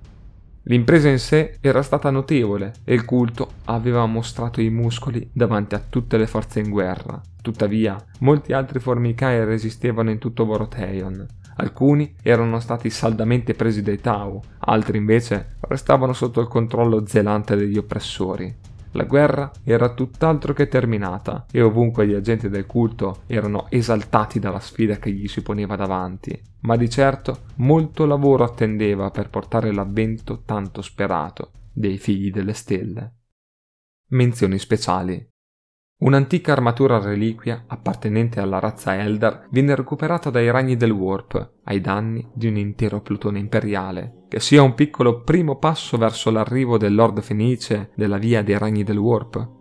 L'impresa 0.64 1.08
in 1.08 1.20
sé 1.20 1.56
era 1.62 1.82
stata 1.82 2.10
notevole 2.10 2.74
e 2.84 2.94
il 2.94 3.06
culto 3.06 3.52
aveva 3.64 4.06
mostrato 4.08 4.60
i 4.60 4.70
muscoli 4.70 5.30
davanti 5.32 5.74
a 5.76 5.82
tutte 5.88 6.18
le 6.18 6.28
forze 6.28 6.60
in 6.60 6.70
guerra. 6.70 7.22
Tuttavia, 7.42 7.96
molti 8.20 8.52
altri 8.52 8.82
formicai 8.82 9.46
resistevano 9.46 10.10
in 10.10 10.18
tutto 10.18 10.44
Voroteion. 10.44 11.26
Alcuni 11.56 12.16
erano 12.22 12.60
stati 12.60 12.90
saldamente 12.90 13.54
presi 13.54 13.82
dai 13.82 14.02
Tau, 14.02 14.42
altri 14.60 14.98
invece 14.98 15.56
restavano 15.62 16.12
sotto 16.12 16.42
il 16.42 16.50
controllo 16.50 17.08
zelante 17.08 17.56
degli 17.56 17.78
oppressori. 17.78 18.54
La 18.94 19.04
guerra 19.04 19.52
era 19.64 19.94
tutt'altro 19.94 20.54
che 20.54 20.68
terminata 20.68 21.46
e 21.52 21.62
ovunque 21.62 22.08
gli 22.08 22.14
agenti 22.14 22.50
del 22.50 22.66
culto 22.66 23.22
erano 23.28 23.68
esaltati 23.70 24.40
dalla 24.40 24.60
sfida 24.60 24.98
che 24.98 25.12
gli 25.12 25.28
si 25.28 25.44
poneva 25.44 25.76
davanti, 25.76 26.42
ma 26.62 26.76
di 26.76 26.90
certo 26.90 27.42
molto 27.58 28.06
lavoro 28.06 28.44
attendeva 28.44 29.12
per 29.12 29.30
portare 29.30 29.72
l'avvento 29.72 30.42
tanto 30.44 30.82
sperato 30.82 31.52
dei 31.72 31.98
Figli 31.98 32.32
delle 32.32 32.54
Stelle. 32.54 33.14
Menzioni 34.10 34.58
speciali. 34.58 35.29
Un'antica 36.02 36.54
armatura 36.54 36.98
reliquia 36.98 37.66
appartenente 37.68 38.40
alla 38.40 38.60
razza 38.60 38.96
Eldar 38.96 39.48
viene 39.50 39.76
recuperata 39.76 40.30
dai 40.30 40.50
ragni 40.50 40.78
del 40.78 40.92
Warp 40.92 41.56
ai 41.66 41.82
danni 41.82 42.26
di 42.34 42.48
un 42.48 42.56
intero 42.56 43.02
plutone 43.02 43.38
imperiale, 43.38 44.24
che 44.30 44.40
sia 44.40 44.64
un 44.64 44.76
piccolo 44.76 45.24
primo 45.24 45.58
passo 45.58 45.98
verso 45.98 46.32
l'arrivo 46.32 46.78
del 46.78 46.96
Lord 46.96 47.20
Fenice 47.20 47.92
della 47.96 48.18
via 48.18 48.42
dei 48.44 48.58
ragni 48.58 48.84
del 48.86 48.98
Warp. 48.98 49.59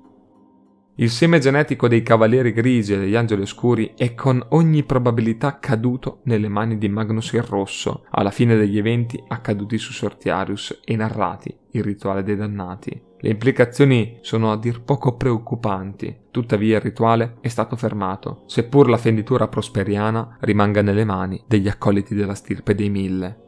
Il 1.01 1.11
seme 1.11 1.39
genetico 1.39 1.87
dei 1.87 2.03
Cavalieri 2.03 2.53
Grigi 2.53 2.95
e 2.95 2.99
degli 2.99 3.15
Angeli 3.15 3.43
Oscuri 3.43 3.93
è 3.97 4.15
con 4.15 4.45
ogni 4.49 4.83
probabilità 4.83 5.61
caduto 5.61 6.23
nelle 6.25 6.49
mani 6.49 6.77
di 6.77 6.89
Magnus 6.89 7.35
il 7.35 7.43
Rosso, 7.43 8.05
alla 8.11 8.33
fine 8.33 8.57
degli 8.57 8.79
eventi 8.79 9.23
accaduti 9.29 9.79
su 9.79 9.93
Sortiarius 9.93 10.81
e 10.85 10.97
narrati, 10.97 11.57
il 11.71 11.85
rituale 11.85 12.25
dei 12.25 12.35
dannati. 12.35 13.01
Le 13.17 13.31
implicazioni 13.31 14.19
sono 14.23 14.51
a 14.51 14.59
dir 14.59 14.83
poco 14.83 15.15
preoccupanti, 15.15 16.23
tuttavia 16.33 16.79
il 16.79 16.83
rituale 16.83 17.37
è 17.43 17.49
stato 17.49 17.77
fermato, 17.77 18.43
seppur 18.47 18.89
la 18.89 18.97
fenditura 18.97 19.47
prosperiana 19.47 20.39
rimanga 20.41 20.83
nelle 20.83 21.05
mani 21.05 21.41
degli 21.47 21.69
accoliti 21.69 22.17
della 22.17 22.35
stirpe 22.35 22.75
dei 22.75 22.91
Mille. 22.91 23.47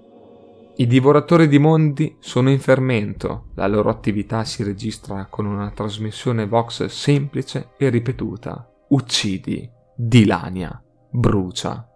I 0.77 0.87
divoratori 0.87 1.47
di 1.49 1.59
mondi 1.59 2.17
sono 2.21 2.51
in 2.51 2.59
fermento, 2.59 3.49
la 3.55 3.67
loro 3.67 3.91
attività 3.91 4.45
si 4.45 4.63
registra 4.63 5.27
con 5.27 5.45
una 5.45 5.71
trasmissione 5.71 6.47
Vox 6.47 6.87
semplice 6.87 7.73
e 7.77 7.89
ripetuta. 7.91 8.67
Uccidi, 8.89 9.71
dilania, 9.95 10.83
brucia. 11.11 11.90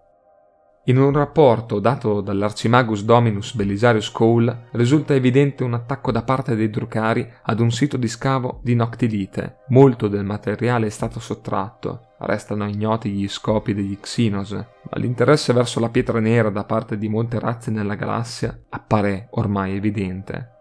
In 0.86 0.98
un 0.98 1.12
rapporto 1.14 1.80
dato 1.80 2.20
dall'Arcimagus 2.20 3.04
Dominus 3.04 3.54
Belisarius 3.54 4.10
Cole 4.10 4.66
risulta 4.72 5.14
evidente 5.14 5.64
un 5.64 5.72
attacco 5.72 6.12
da 6.12 6.22
parte 6.22 6.54
dei 6.56 6.68
Drucari 6.68 7.26
ad 7.44 7.60
un 7.60 7.70
sito 7.70 7.96
di 7.96 8.06
scavo 8.06 8.60
di 8.62 8.74
Noctilite. 8.74 9.60
Molto 9.68 10.08
del 10.08 10.24
materiale 10.24 10.88
è 10.88 10.90
stato 10.90 11.20
sottratto, 11.20 12.08
restano 12.18 12.68
ignoti 12.68 13.08
gli 13.12 13.26
scopi 13.28 13.72
degli 13.72 13.98
Xenos, 13.98 14.52
ma 14.52 14.98
l'interesse 14.98 15.54
verso 15.54 15.80
la 15.80 15.88
pietra 15.88 16.20
nera 16.20 16.50
da 16.50 16.64
parte 16.64 16.98
di 16.98 17.08
molte 17.08 17.38
razze 17.38 17.70
nella 17.70 17.94
galassia 17.94 18.54
appare 18.68 19.28
ormai 19.30 19.76
evidente. 19.76 20.53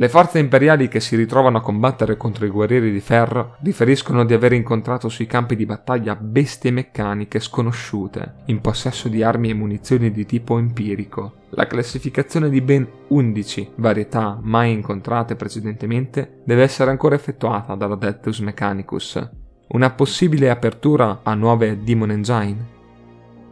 Le 0.00 0.08
forze 0.08 0.38
imperiali 0.38 0.86
che 0.86 1.00
si 1.00 1.16
ritrovano 1.16 1.56
a 1.56 1.60
combattere 1.60 2.16
contro 2.16 2.46
i 2.46 2.50
guerrieri 2.50 2.92
di 2.92 3.00
ferro 3.00 3.56
riferiscono 3.62 4.24
di 4.24 4.32
aver 4.32 4.52
incontrato 4.52 5.08
sui 5.08 5.26
campi 5.26 5.56
di 5.56 5.66
battaglia 5.66 6.14
bestie 6.14 6.70
meccaniche 6.70 7.40
sconosciute, 7.40 8.34
in 8.44 8.60
possesso 8.60 9.08
di 9.08 9.24
armi 9.24 9.50
e 9.50 9.54
munizioni 9.54 10.12
di 10.12 10.24
tipo 10.24 10.56
empirico. 10.56 11.38
La 11.50 11.66
classificazione 11.66 12.48
di 12.48 12.60
ben 12.60 12.86
11 13.08 13.72
varietà 13.74 14.38
mai 14.40 14.70
incontrate 14.70 15.34
precedentemente 15.34 16.42
deve 16.44 16.62
essere 16.62 16.90
ancora 16.90 17.16
effettuata 17.16 17.74
dalla 17.74 17.96
Deltus 17.96 18.38
Mechanicus. 18.38 19.28
Una 19.70 19.90
possibile 19.90 20.48
apertura 20.48 21.22
a 21.24 21.34
nuove 21.34 21.82
Demon 21.82 22.12
Engine? 22.12 22.76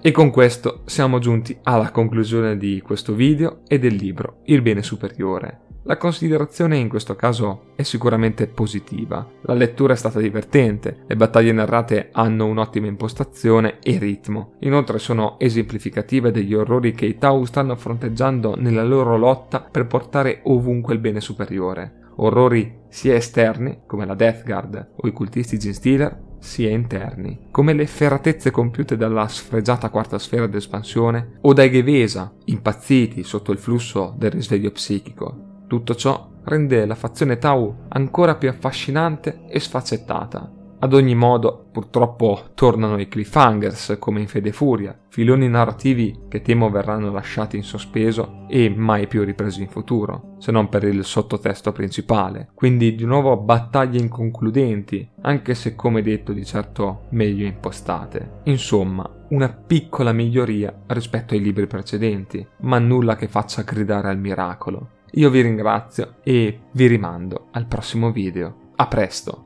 E 0.01 0.13
con 0.13 0.31
questo 0.31 0.83
siamo 0.85 1.19
giunti 1.19 1.59
alla 1.65 1.91
conclusione 1.91 2.57
di 2.57 2.81
questo 2.83 3.15
video 3.15 3.63
e 3.67 3.81
del 3.81 3.97
libro 3.97 4.43
Il 4.45 4.63
bene 4.63 4.85
superiore. 4.85 5.66
La 5.89 5.99
considerazione 5.99 6.79
in 6.79 6.89
questo 6.89 7.15
caso 7.15 7.67
è 7.77 7.85
sicuramente 7.85 8.49
positiva. 8.49 9.25
La 9.43 9.55
lettura 9.55 9.93
è 9.93 9.97
stata 9.97 10.19
divertente, 10.19 11.05
le 11.07 11.15
battaglie 11.15 11.53
narrate 11.53 12.09
hanno 12.11 12.47
un'ottima 12.47 12.89
impostazione 12.89 13.79
e 13.81 13.97
ritmo. 13.97 14.55
Inoltre 14.63 14.99
sono 14.99 15.39
esemplificative 15.39 16.33
degli 16.33 16.55
orrori 16.55 16.91
che 16.91 17.07
i 17.07 17.19
Tau 17.19 17.45
stanno 17.45 17.77
fronteggiando 17.77 18.57
nella 18.57 18.83
loro 18.83 19.17
lotta 19.17 19.61
per 19.61 19.87
portare 19.87 20.41
ovunque 20.47 20.93
il 20.93 20.99
bene 20.99 21.21
superiore. 21.21 22.01
Orrori 22.17 22.81
sia 22.89 23.15
esterni, 23.15 23.83
come 23.87 24.07
la 24.07 24.15
Death 24.15 24.45
Guard 24.45 24.89
o 24.97 25.07
i 25.07 25.13
cultisti 25.13 25.57
Genstealer, 25.57 26.25
sia 26.41 26.69
interni, 26.69 27.47
come 27.53 27.73
le 27.75 27.83
efferatezze 27.83 28.51
compiute 28.51 28.97
dalla 28.97 29.29
sfregiata 29.29 29.91
quarta 29.91 30.19
sfera 30.19 30.49
d'espansione 30.49 31.39
o 31.43 31.53
dai 31.53 31.71
Gevesa, 31.71 32.35
impazziti 32.47 33.23
sotto 33.23 33.53
il 33.53 33.59
flusso 33.59 34.15
del 34.19 34.33
risveglio 34.33 34.73
psichico. 34.73 35.55
Tutto 35.67 35.95
ciò 35.95 36.29
rende 36.45 36.87
la 36.87 36.95
fazione 36.95 37.39
Tau 37.39 37.75
ancora 37.89 38.37
più 38.37 38.49
affascinante 38.49 39.43
e 39.49 39.59
sfaccettata. 39.59 40.53
Ad 40.79 40.93
ogni 40.93 41.15
modo, 41.15 41.69
purtroppo 41.73 42.51
tornano 42.55 43.01
i 43.01 43.09
cliffhangers 43.09 43.97
come 43.99 44.21
in 44.21 44.29
Fede 44.29 44.53
Furia, 44.53 44.97
filoni 45.09 45.49
narrativi 45.49 46.25
che 46.29 46.43
temo 46.43 46.69
verranno 46.69 47.11
lasciati 47.11 47.57
in 47.57 47.63
sospeso 47.63 48.45
e 48.47 48.69
mai 48.69 49.07
più 49.07 49.25
ripresi 49.25 49.63
in 49.63 49.69
futuro, 49.69 50.35
se 50.39 50.53
non 50.53 50.69
per 50.69 50.85
il 50.85 51.03
sottotesto 51.03 51.73
principale. 51.73 52.51
Quindi 52.55 52.95
di 52.95 53.05
nuovo 53.05 53.39
battaglie 53.39 53.99
inconcludenti, 53.99 55.13
anche 55.23 55.55
se 55.55 55.75
come 55.75 56.03
detto 56.03 56.33
di 56.33 56.45
certo 56.45 57.07
meglio 57.11 57.47
impostate. 57.47 58.41
Insomma, 58.45 59.11
una 59.31 59.49
piccola 59.49 60.13
miglioria 60.13 60.83
rispetto 60.89 61.33
ai 61.33 61.41
libri 61.41 61.67
precedenti, 61.67 62.47
ma 62.61 62.79
nulla 62.79 63.17
che 63.17 63.29
faccia 63.29 63.63
gridare 63.63 64.11
al 64.11 64.19
miracolo. 64.19 64.91
Io 65.17 65.31
vi 65.31 65.41
ringrazio 65.41 66.17
e 66.23 66.61
vi 66.73 66.87
rimando 66.87 67.49
al 67.53 67.67
prossimo 67.67 68.13
video. 68.13 68.73
A 68.77 68.87
presto! 68.87 69.46